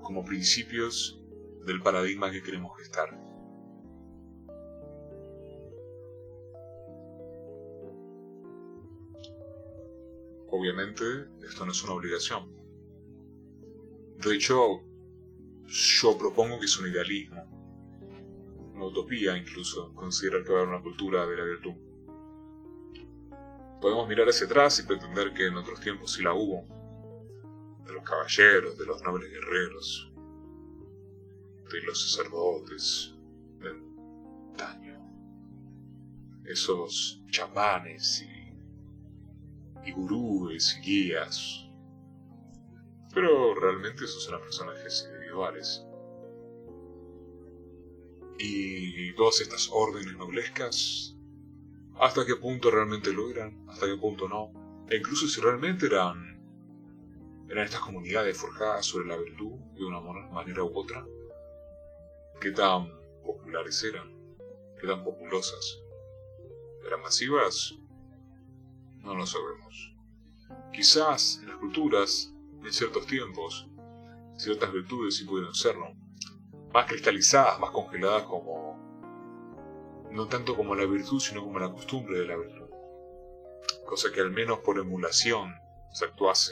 como 0.02 0.24
principios 0.24 1.22
del 1.66 1.82
paradigma 1.82 2.32
que 2.32 2.42
queremos 2.42 2.78
gestar. 2.78 3.27
Obviamente, 10.50 11.04
esto 11.46 11.66
no 11.66 11.72
es 11.72 11.84
una 11.84 11.94
obligación. 11.94 12.52
De 14.18 14.36
hecho, 14.36 14.82
yo 15.66 16.18
propongo 16.18 16.60
que 16.60 16.66
es 16.66 16.80
un 16.80 16.88
idealismo, 16.88 17.44
una 18.74 18.86
utopía 18.86 19.38
incluso, 19.38 19.94
considerar 19.94 20.44
que 20.44 20.52
va 20.54 20.60
a 20.60 20.62
haber 20.62 20.76
una 20.76 20.84
cultura 20.84 21.26
de 21.26 21.38
la 21.38 21.44
virtud. 21.44 21.74
Podemos 23.82 24.08
mirar 24.08 24.28
hacia 24.28 24.48
atrás 24.48 24.80
y 24.80 24.84
pretender 24.84 25.34
que 25.34 25.48
en 25.48 25.58
otros 25.58 25.80
tiempos 25.82 26.14
sí 26.14 26.24
la 26.24 26.34
hubo, 26.34 26.66
de 27.86 27.94
los 27.94 28.04
caballeros, 28.04 28.78
de 28.78 28.86
los 28.86 29.02
nobles 29.04 29.30
guerreros, 29.30 30.12
de 31.72 31.82
los 31.84 32.12
sacerdotes 32.12 33.14
del 33.60 33.82
daño, 34.58 35.00
esos 36.46 37.22
chamanes 37.30 38.22
y, 38.22 38.37
y 39.86 39.92
gurúes 39.92 40.78
y 40.78 40.86
guías. 40.86 41.70
Pero 43.14 43.56
realmente 43.56 44.06
esos 44.06 44.28
eran 44.28 44.42
personajes 44.42 45.10
individuales. 45.12 45.84
Y 48.40 49.14
todas 49.14 49.42
estas 49.42 49.70
órdenes 49.72 50.16
noblescas, 50.16 51.16
¿hasta 51.96 52.26
qué 52.26 52.36
punto 52.36 52.70
realmente 52.70 53.12
lo 53.12 53.30
eran? 53.30 53.66
¿Hasta 53.68 53.88
qué 53.88 53.98
punto 53.98 54.28
no? 54.28 54.86
E 54.90 54.98
incluso 54.98 55.28
si 55.28 55.42
realmente 55.42 55.88
eran, 55.88 56.40
eran 57.50 57.66
estas 57.66 57.82
comunidades 57.82 58.38
forjadas 58.38 58.86
sobre 58.86 59.08
la 59.08 59.18
virtud 59.18 59.56
de 59.76 59.86
una 59.86 60.00
manera 60.00 60.64
u 60.64 60.78
otra, 60.78 61.04
¿Qué 62.40 62.52
tan 62.52 62.88
populares 63.26 63.84
eran? 63.84 64.14
¿Qué 64.80 64.86
tan 64.86 65.04
populosas? 65.04 65.82
¿Eran 66.86 67.02
masivas? 67.02 67.74
No 69.08 69.16
lo 69.16 69.26
sabemos. 69.26 69.96
Quizás 70.74 71.40
en 71.42 71.48
las 71.48 71.58
culturas, 71.60 72.34
en 72.62 72.74
ciertos 72.74 73.08
tiempos, 73.08 73.70
ciertas 74.36 74.72
virtudes 74.74 75.16
sí 75.16 75.24
pudieron 75.24 75.56
serlo. 75.56 75.94
Más 76.74 76.88
cristalizadas, 76.88 77.58
más 77.58 77.72
congeladas 77.72 78.24
como... 78.24 78.76
No 80.12 80.28
tanto 80.28 80.58
como 80.58 80.76
la 80.76 80.86
virtud, 80.86 81.22
sino 81.22 81.42
como 81.42 81.58
la 81.58 81.72
costumbre 81.72 82.20
de 82.20 82.26
la 82.26 82.36
virtud. 82.36 82.68
Cosa 83.86 84.12
que 84.12 84.20
al 84.20 84.32
menos 84.32 84.60
por 84.60 84.78
emulación 84.78 85.56
se 85.94 86.04
actuase 86.04 86.52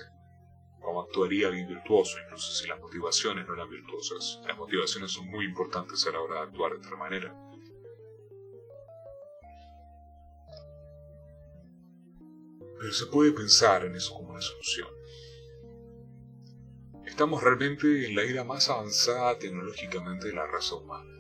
como 0.80 1.02
actuaría 1.02 1.48
alguien 1.48 1.68
virtuoso, 1.68 2.18
incluso 2.24 2.54
si 2.54 2.70
las 2.70 2.80
motivaciones 2.80 3.46
no 3.48 3.56
eran 3.56 3.70
virtuosas. 3.70 4.40
Las 4.48 4.58
motivaciones 4.58 5.12
son 5.12 5.28
muy 5.28 5.44
importantes 5.44 6.08
a 6.08 6.12
la 6.12 6.22
hora 6.22 6.36
de 6.36 6.42
actuar 6.48 6.72
de 6.72 6.78
otra 6.78 6.96
manera. 6.96 7.36
Pero 12.86 12.94
se 12.94 13.08
puede 13.08 13.32
pensar 13.32 13.84
en 13.84 13.96
eso 13.96 14.14
como 14.14 14.30
una 14.30 14.42
solución. 14.42 14.88
Estamos 17.08 17.42
realmente 17.42 18.06
en 18.06 18.16
la 18.16 18.22
era 18.22 18.44
más 18.44 18.70
avanzada 18.70 19.40
tecnológicamente 19.40 20.28
de 20.28 20.34
la 20.34 20.46
raza 20.46 20.76
humana. 20.76 21.12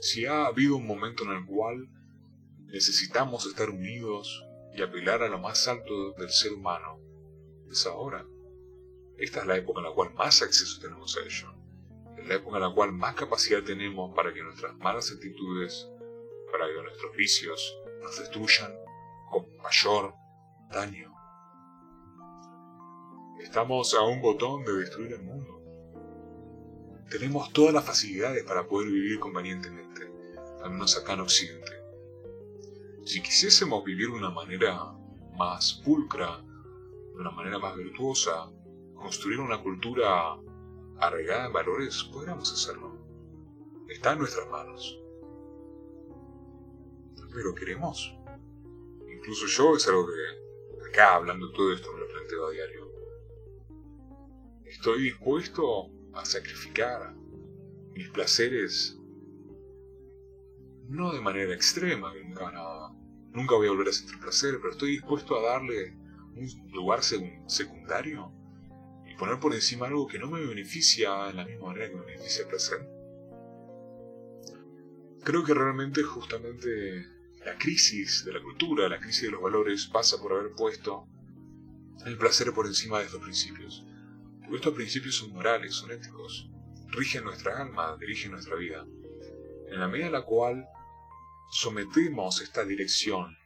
Si 0.00 0.26
ha 0.26 0.44
habido 0.44 0.76
un 0.76 0.86
momento 0.86 1.24
en 1.24 1.30
el 1.30 1.46
cual 1.46 1.88
necesitamos 2.66 3.46
estar 3.46 3.70
unidos 3.70 4.44
y 4.74 4.82
apelar 4.82 5.22
a 5.22 5.30
lo 5.30 5.38
más 5.38 5.66
alto 5.68 6.12
del 6.18 6.28
ser 6.28 6.52
humano, 6.52 7.00
es 7.70 7.86
ahora. 7.86 8.26
Esta 9.16 9.40
es 9.40 9.46
la 9.46 9.56
época 9.56 9.80
en 9.80 9.86
la 9.86 9.94
cual 9.94 10.12
más 10.12 10.42
acceso 10.42 10.82
tenemos 10.82 11.16
a 11.16 11.20
ello. 11.24 11.50
Es 12.18 12.28
la 12.28 12.34
época 12.34 12.58
en 12.58 12.64
la 12.64 12.74
cual 12.74 12.92
más 12.92 13.14
capacidad 13.14 13.62
tenemos 13.62 14.14
para 14.14 14.34
que 14.34 14.42
nuestras 14.42 14.76
malas 14.76 15.10
actitudes, 15.10 15.88
para 16.50 16.66
que 16.66 16.82
nuestros 16.82 17.16
vicios 17.16 17.78
nos 18.02 18.18
destruyan 18.18 18.70
con 19.30 19.46
mayor 19.56 20.20
Estamos 23.40 23.92
a 23.94 24.02
un 24.02 24.22
botón 24.22 24.64
de 24.64 24.72
destruir 24.72 25.12
el 25.12 25.22
mundo. 25.22 25.60
Tenemos 27.10 27.52
todas 27.52 27.74
las 27.74 27.84
facilidades 27.84 28.42
para 28.44 28.66
poder 28.66 28.88
vivir 28.90 29.20
convenientemente, 29.20 30.10
al 30.64 30.70
menos 30.70 30.96
acá 30.96 31.12
en 31.12 31.20
Occidente. 31.20 31.72
Si 33.04 33.20
quisiésemos 33.20 33.84
vivir 33.84 34.08
de 34.08 34.16
una 34.16 34.30
manera 34.30 34.94
más 35.36 35.82
pulcra, 35.84 36.38
de 36.38 37.20
una 37.20 37.32
manera 37.32 37.58
más 37.58 37.76
virtuosa, 37.76 38.50
construir 38.94 39.40
una 39.40 39.62
cultura 39.62 40.38
arraigada 40.98 41.48
en 41.48 41.52
valores, 41.52 42.02
podríamos 42.04 42.50
hacerlo. 42.50 42.96
Está 43.88 44.12
en 44.12 44.20
nuestras 44.20 44.48
manos. 44.48 44.98
Pero 47.34 47.54
queremos. 47.54 48.16
Incluso 49.14 49.46
yo 49.46 49.76
es 49.76 49.86
algo 49.86 50.06
que 50.06 50.41
acá 50.92 51.14
hablando 51.14 51.50
todo 51.52 51.72
esto 51.72 51.90
me 51.94 52.00
lo 52.00 52.08
planteo 52.08 52.46
a 52.46 52.50
diario. 52.50 52.92
Estoy 54.66 55.04
dispuesto 55.04 55.90
a 56.12 56.24
sacrificar 56.24 57.14
mis 57.94 58.08
placeres 58.10 58.98
no 60.88 61.12
de 61.12 61.20
manera 61.20 61.54
extrema, 61.54 62.12
nunca, 63.32 63.54
voy 63.54 63.66
a 63.66 63.70
volver 63.70 63.88
a 63.88 63.92
sentir 63.92 64.18
placer, 64.20 64.58
pero 64.58 64.72
estoy 64.72 64.90
dispuesto 64.90 65.38
a 65.38 65.42
darle 65.42 65.96
un 66.36 66.46
lugar 66.72 67.00
secundario 67.02 68.30
y 69.06 69.14
poner 69.14 69.40
por 69.40 69.54
encima 69.54 69.86
algo 69.86 70.06
que 70.06 70.18
no 70.18 70.30
me 70.30 70.44
beneficia 70.44 71.30
en 71.30 71.36
la 71.36 71.46
misma 71.46 71.68
manera 71.68 71.88
que 71.88 71.96
me 71.96 72.04
beneficia 72.04 72.42
el 72.42 72.48
placer. 72.48 72.86
Creo 75.24 75.44
que 75.44 75.54
realmente 75.54 76.02
justamente 76.02 77.06
la 77.44 77.56
crisis 77.58 78.24
de 78.24 78.32
la 78.32 78.42
cultura, 78.42 78.88
la 78.88 79.00
crisis 79.00 79.22
de 79.22 79.30
los 79.32 79.42
valores 79.42 79.86
pasa 79.86 80.18
por 80.20 80.32
haber 80.32 80.52
puesto 80.52 81.06
el 82.06 82.16
placer 82.16 82.52
por 82.52 82.66
encima 82.66 82.98
de 82.98 83.06
estos 83.06 83.20
principios. 83.20 83.84
Porque 84.40 84.56
estos 84.56 84.74
principios 84.74 85.16
son 85.16 85.32
morales, 85.32 85.74
son 85.74 85.90
éticos, 85.90 86.48
rigen 86.88 87.24
nuestra 87.24 87.60
alma, 87.60 87.96
dirigen 87.98 88.32
nuestra 88.32 88.56
vida. 88.56 88.84
En 89.68 89.80
la 89.80 89.88
medida 89.88 90.06
en 90.06 90.12
la 90.12 90.24
cual 90.24 90.66
sometemos 91.50 92.40
esta 92.40 92.64
dirección 92.64 93.36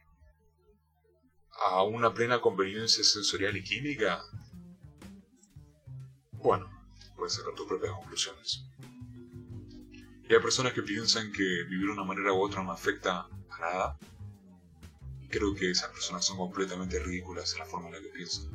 a 1.71 1.83
una 1.83 2.13
plena 2.13 2.39
conveniencia 2.39 3.03
sensorial 3.03 3.57
y 3.57 3.63
química, 3.63 4.21
bueno, 6.33 6.69
puedes 7.15 7.33
sacar 7.33 7.53
tus 7.55 7.67
propias 7.67 7.93
conclusiones. 7.93 8.63
Y 10.29 10.33
hay 10.33 10.41
personas 10.41 10.73
que 10.73 10.83
piensan 10.83 11.31
que 11.31 11.63
vivir 11.63 11.87
de 11.87 11.93
una 11.93 12.03
manera 12.03 12.33
u 12.33 12.41
otra 12.41 12.61
no 12.61 12.71
afecta 12.71 13.27
nada. 13.59 13.97
Creo 15.29 15.53
que 15.53 15.71
esas 15.71 15.89
personas 15.91 16.25
son 16.25 16.37
completamente 16.37 16.99
ridículas 16.99 17.53
en 17.53 17.59
la 17.59 17.65
forma 17.65 17.87
en 17.87 17.95
la 17.95 18.01
que 18.01 18.09
piensan. 18.09 18.49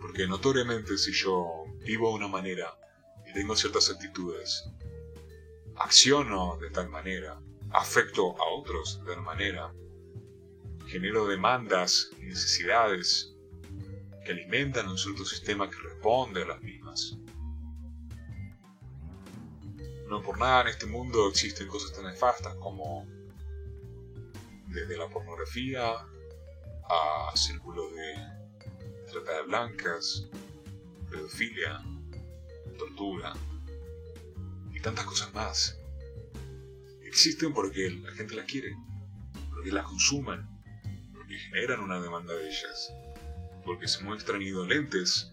Porque 0.00 0.26
notoriamente 0.26 0.96
si 0.96 1.12
yo 1.12 1.64
vivo 1.84 2.08
de 2.08 2.14
una 2.14 2.28
manera 2.28 2.74
y 3.28 3.32
tengo 3.32 3.54
ciertas 3.54 3.90
actitudes, 3.90 4.64
acciono 5.76 6.56
de 6.58 6.70
tal 6.70 6.88
manera, 6.88 7.40
afecto 7.70 8.36
a 8.40 8.48
otros 8.54 9.00
de 9.04 9.14
tal 9.14 9.22
manera, 9.22 9.72
genero 10.86 11.26
demandas 11.26 12.10
y 12.18 12.24
necesidades 12.24 13.34
que 14.24 14.32
alimentan 14.32 14.88
un 14.88 14.98
cierto 14.98 15.24
sistema 15.24 15.68
que 15.70 15.76
responde 15.76 16.42
a 16.42 16.46
las 16.46 16.62
mismas. 16.62 17.16
No 20.08 20.20
por 20.22 20.38
nada 20.38 20.62
en 20.62 20.68
este 20.68 20.86
mundo 20.86 21.28
existen 21.28 21.68
cosas 21.68 21.92
tan 21.92 22.04
nefastas 22.04 22.54
como 22.56 23.06
desde 24.70 24.96
la 24.96 25.08
pornografía 25.08 25.92
a 25.92 27.32
círculos 27.34 27.92
de 27.94 28.14
trata 29.10 29.36
de 29.36 29.42
blancas, 29.42 30.28
pedofilia, 31.10 31.80
tortura 32.78 33.34
y 34.72 34.80
tantas 34.80 35.04
cosas 35.04 35.32
más. 35.34 35.78
Existen 37.02 37.52
porque 37.52 37.90
la 37.90 38.12
gente 38.12 38.36
las 38.36 38.46
quiere, 38.46 38.72
porque 39.50 39.72
las 39.72 39.84
consumen, 39.84 40.46
porque 41.12 41.36
generan 41.38 41.80
una 41.80 42.00
demanda 42.00 42.32
de 42.34 42.48
ellas, 42.48 42.92
porque 43.64 43.88
se 43.88 44.02
muestran 44.04 44.40
indolentes 44.42 45.32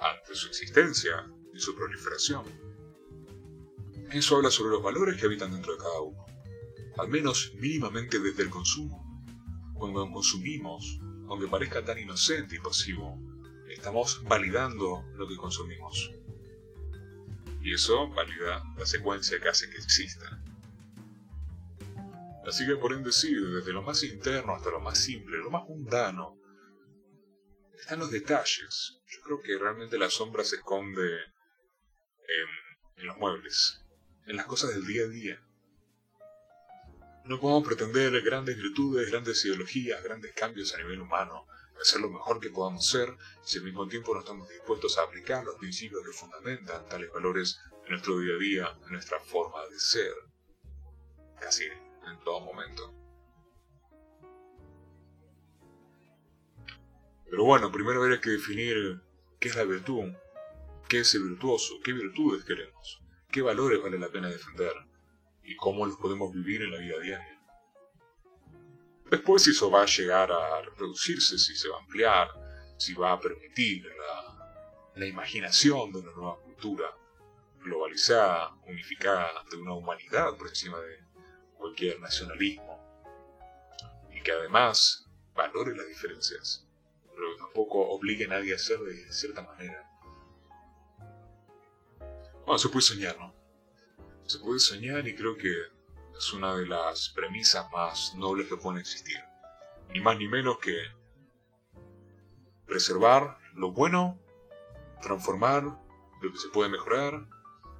ante 0.00 0.34
su 0.34 0.48
existencia 0.48 1.24
y 1.54 1.60
su 1.60 1.74
proliferación. 1.76 2.44
Eso 4.10 4.36
habla 4.36 4.50
sobre 4.50 4.72
los 4.72 4.82
valores 4.82 5.18
que 5.18 5.26
habitan 5.26 5.52
dentro 5.52 5.72
de 5.72 5.78
cada 5.78 6.00
uno, 6.00 6.26
al 6.98 7.08
menos 7.08 7.52
mínimamente 7.56 8.18
desde 8.18 8.42
el 8.42 8.50
consumo. 8.50 9.02
Cuando 9.74 10.10
consumimos, 10.10 11.00
aunque 11.28 11.48
parezca 11.48 11.84
tan 11.84 11.98
inocente 11.98 12.56
y 12.56 12.58
pasivo, 12.58 13.18
estamos 13.68 14.22
validando 14.24 15.04
lo 15.14 15.26
que 15.26 15.36
consumimos. 15.36 16.12
Y 17.62 17.74
eso 17.74 18.08
valida 18.10 18.62
la 18.76 18.86
secuencia 18.86 19.40
que 19.40 19.48
hace 19.48 19.70
que 19.70 19.76
exista. 19.76 20.42
Así 22.46 22.66
que 22.66 22.76
por 22.76 22.92
ende 22.92 23.10
desde 23.10 23.72
lo 23.72 23.82
más 23.82 24.02
interno 24.02 24.54
hasta 24.54 24.70
lo 24.70 24.80
más 24.80 24.98
simple, 24.98 25.38
lo 25.38 25.50
más 25.50 25.62
mundano, 25.68 26.38
están 27.78 28.00
los 28.00 28.10
detalles. 28.10 29.00
Yo 29.06 29.20
creo 29.22 29.40
que 29.40 29.58
realmente 29.58 29.96
la 29.96 30.10
sombra 30.10 30.44
se 30.44 30.56
esconde 30.56 31.08
en 32.96 33.06
los 33.06 33.16
muebles, 33.18 33.84
en 34.26 34.36
las 34.36 34.46
cosas 34.46 34.70
del 34.70 34.86
día 34.86 35.04
a 35.04 35.08
día. 35.08 35.42
No 37.24 37.38
podemos 37.38 37.64
pretender 37.64 38.20
grandes 38.22 38.56
virtudes, 38.56 39.08
grandes 39.08 39.44
ideologías, 39.44 40.02
grandes 40.02 40.32
cambios 40.32 40.74
a 40.74 40.78
nivel 40.78 41.00
humano, 41.00 41.46
hacer 41.80 42.00
lo 42.00 42.10
mejor 42.10 42.40
que 42.40 42.50
podamos 42.50 42.88
ser 42.88 43.16
si 43.44 43.58
al 43.58 43.64
mismo 43.64 43.86
tiempo 43.86 44.12
no 44.12 44.20
estamos 44.20 44.48
dispuestos 44.48 44.98
a 44.98 45.02
aplicar 45.02 45.44
los 45.44 45.54
principios 45.54 46.04
que 46.04 46.12
fundamentan 46.12 46.84
tales 46.88 47.12
valores 47.12 47.60
en 47.84 47.90
nuestro 47.90 48.18
día 48.18 48.34
a 48.34 48.38
día, 48.38 48.78
en 48.86 48.92
nuestra 48.92 49.20
forma 49.20 49.64
de 49.68 49.78
ser. 49.78 50.12
Casi 51.38 51.64
en 51.64 52.24
todo 52.24 52.40
momento. 52.40 52.92
Pero 57.30 57.44
bueno, 57.44 57.70
primero 57.70 58.02
habría 58.02 58.20
que 58.20 58.30
definir 58.30 59.00
qué 59.38 59.48
es 59.48 59.56
la 59.56 59.64
virtud, 59.64 60.12
qué 60.88 61.00
es 61.00 61.14
el 61.14 61.22
virtuoso, 61.22 61.74
qué 61.84 61.92
virtudes 61.92 62.44
queremos, 62.44 63.00
qué 63.30 63.42
valores 63.42 63.80
vale 63.80 63.98
la 63.98 64.08
pena 64.08 64.28
defender 64.28 64.74
y 65.44 65.56
cómo 65.56 65.86
los 65.86 65.96
podemos 65.96 66.32
vivir 66.32 66.62
en 66.62 66.70
la 66.70 66.78
vida 66.78 66.98
diaria. 66.98 67.40
Después 69.10 69.42
si 69.42 69.50
eso 69.50 69.70
va 69.70 69.82
a 69.82 69.86
llegar 69.86 70.32
a 70.32 70.62
reproducirse, 70.62 71.38
si 71.38 71.54
se 71.54 71.68
va 71.68 71.76
a 71.76 71.80
ampliar, 71.80 72.28
si 72.78 72.94
va 72.94 73.12
a 73.12 73.20
permitir 73.20 73.84
la, 73.84 74.90
la 74.94 75.06
imaginación 75.06 75.92
de 75.92 75.98
una 75.98 76.12
nueva 76.12 76.40
cultura 76.40 76.86
globalizada, 77.60 78.54
unificada, 78.66 79.44
de 79.50 79.56
una 79.56 79.74
humanidad 79.74 80.36
por 80.36 80.48
encima 80.48 80.78
de 80.80 80.98
cualquier 81.56 82.00
nacionalismo 82.00 82.80
y 84.10 84.22
que 84.22 84.32
además 84.32 85.08
valore 85.34 85.76
las 85.76 85.86
diferencias, 85.86 86.66
pero 87.14 87.32
que 87.32 87.38
tampoco 87.38 87.88
obligue 87.90 88.24
a 88.24 88.28
nadie 88.28 88.54
a 88.54 88.58
ser 88.58 88.78
de 88.80 89.12
cierta 89.12 89.42
manera. 89.42 89.88
Bueno, 92.44 92.58
se 92.58 92.68
puede 92.68 92.82
soñar, 92.82 93.16
¿no? 93.18 93.41
Se 94.32 94.38
puede 94.38 94.60
soñar 94.60 95.06
y 95.06 95.14
creo 95.14 95.36
que 95.36 95.52
es 96.16 96.32
una 96.32 96.56
de 96.56 96.64
las 96.66 97.10
premisas 97.10 97.70
más 97.70 98.14
nobles 98.14 98.48
que 98.48 98.56
pueden 98.56 98.80
existir. 98.80 99.18
Ni 99.90 100.00
más 100.00 100.16
ni 100.16 100.26
menos 100.26 100.56
que 100.58 100.74
preservar 102.64 103.36
lo 103.54 103.72
bueno, 103.72 104.18
transformar 105.02 105.64
lo 105.64 106.32
que 106.32 106.38
se 106.38 106.48
puede 106.48 106.70
mejorar 106.70 107.28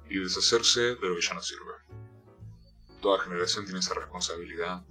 y 0.07 0.19
deshacerse 0.19 0.81
de 0.81 1.09
lo 1.09 1.15
que 1.15 1.21
ya 1.21 1.33
no 1.33 1.41
sirve 1.41 1.73
toda 3.01 3.19
generación 3.19 3.65
tiene 3.65 3.79
esa 3.79 3.95
responsabilidad. 3.95 4.85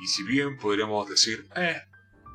Y 0.00 0.06
si 0.08 0.24
bien 0.24 0.58
podríamos 0.58 1.08
decir, 1.08 1.48
eh, 1.54 1.80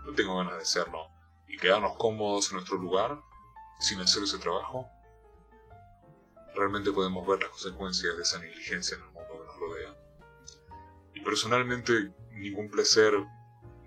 no 0.06 0.14
tengo 0.14 0.38
ganas 0.38 0.56
de 0.56 0.62
hacerlo, 0.62 1.10
y 1.48 1.58
quedarnos 1.58 1.98
cómodos 1.98 2.50
en 2.50 2.56
nuestro 2.56 2.78
lugar, 2.78 3.22
sin 3.80 4.00
hacer 4.00 4.24
ese 4.24 4.40
trabajo, 4.40 4.88
realmente 6.56 6.92
podemos 6.92 7.26
ver 7.28 7.40
las 7.40 7.50
consecuencias 7.50 8.16
de 8.16 8.24
esa 8.24 8.40
negligencia 8.40 8.98
en 8.98 9.04
el 9.04 9.10
mundo 9.10 9.30
que 9.32 9.46
nos 9.46 9.58
rodea. 9.58 9.96
Y 11.16 11.22
personalmente, 11.22 12.14
ningún 12.32 12.70
placer 12.70 13.14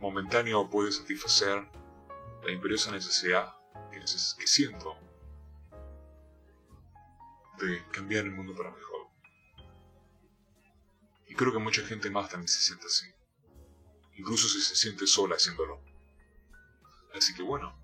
momentáneo 0.00 0.68
puede 0.68 0.92
satisfacer 0.92 1.66
la 2.44 2.52
imperiosa 2.52 2.92
necesidad 2.92 3.54
que, 3.90 4.00
que 4.00 4.46
siento 4.46 4.96
de 7.58 7.82
cambiar 7.90 8.24
el 8.24 8.32
mundo 8.32 8.54
para 8.54 8.70
mejor. 8.70 9.08
Y 11.26 11.34
creo 11.34 11.52
que 11.52 11.58
mucha 11.58 11.82
gente 11.82 12.10
más 12.10 12.30
también 12.30 12.48
se 12.48 12.60
siente 12.60 12.86
así, 12.86 13.06
incluso 14.14 14.48
si 14.48 14.60
se 14.60 14.76
siente 14.76 15.06
sola 15.06 15.36
haciéndolo. 15.36 15.82
Así 17.14 17.34
que 17.34 17.42
bueno, 17.42 17.76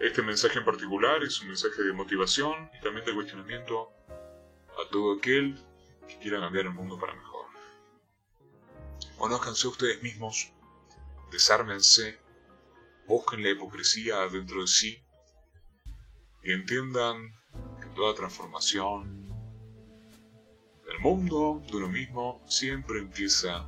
este 0.00 0.22
mensaje 0.22 0.58
en 0.58 0.64
particular 0.64 1.22
es 1.22 1.40
un 1.40 1.48
mensaje 1.48 1.82
de 1.82 1.92
motivación 1.92 2.70
y 2.78 2.80
también 2.82 3.04
de 3.06 3.14
cuestionamiento 3.14 3.95
a 4.76 4.88
todo 4.90 5.14
aquel 5.14 5.58
que 6.06 6.18
quiera 6.18 6.40
cambiar 6.40 6.66
el 6.66 6.72
mundo 6.72 6.98
para 6.98 7.14
mejor. 7.14 7.46
Conozcanse 9.18 9.68
ustedes 9.68 10.02
mismos, 10.02 10.52
desármense, 11.30 12.18
busquen 13.06 13.42
la 13.42 13.50
hipocresía 13.50 14.26
dentro 14.28 14.60
de 14.60 14.66
sí 14.66 15.02
y 16.42 16.52
entiendan 16.52 17.34
que 17.80 17.86
toda 17.94 18.14
transformación 18.14 19.26
del 20.86 21.00
mundo, 21.00 21.62
de 21.68 21.76
uno 21.76 21.88
mismo, 21.88 22.42
siempre 22.46 23.00
empieza 23.00 23.66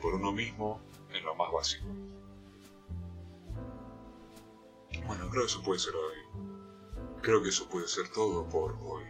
por 0.00 0.14
uno 0.14 0.32
mismo 0.32 0.80
en 1.10 1.24
lo 1.24 1.34
más 1.34 1.50
básico. 1.52 1.86
Bueno, 5.06 5.28
creo 5.30 5.42
que 5.42 5.48
eso 5.48 5.62
puede 5.62 5.78
ser 5.78 5.94
hoy. 5.94 6.16
Creo 7.22 7.42
que 7.42 7.48
eso 7.48 7.68
puede 7.68 7.88
ser 7.88 8.08
todo 8.10 8.48
por 8.48 8.76
hoy. 8.82 9.04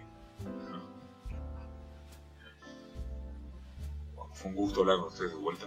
Fue 4.42 4.50
un 4.50 4.56
gusto 4.56 4.80
hablar 4.80 4.98
con 4.98 5.08
ustedes 5.08 5.30
de 5.30 5.38
vuelta. 5.38 5.66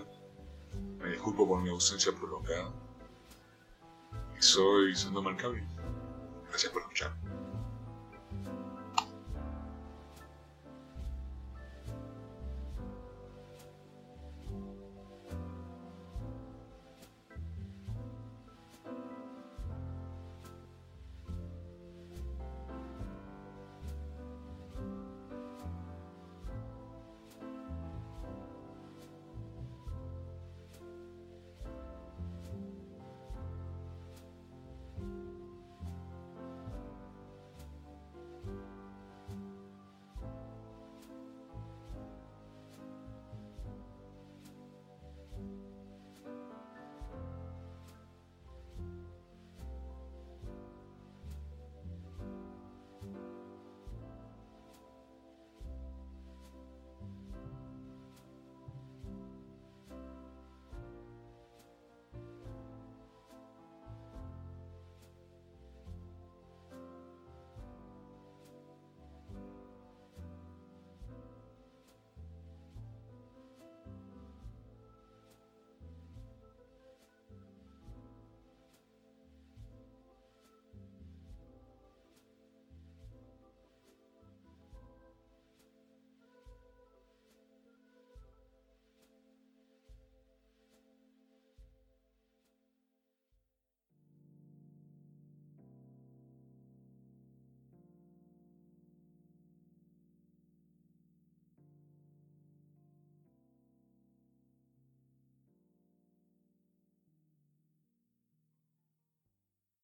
Me 1.00 1.10
disculpo 1.12 1.48
por 1.48 1.62
mi 1.62 1.70
ausencia 1.70 2.12
prolongada. 2.12 2.74
Y 4.38 4.42
soy 4.42 4.94
Sando 4.96 5.22
Marcavi. 5.22 5.64
Gracias 6.50 6.72
por 6.74 6.82
escuchar. 6.82 7.16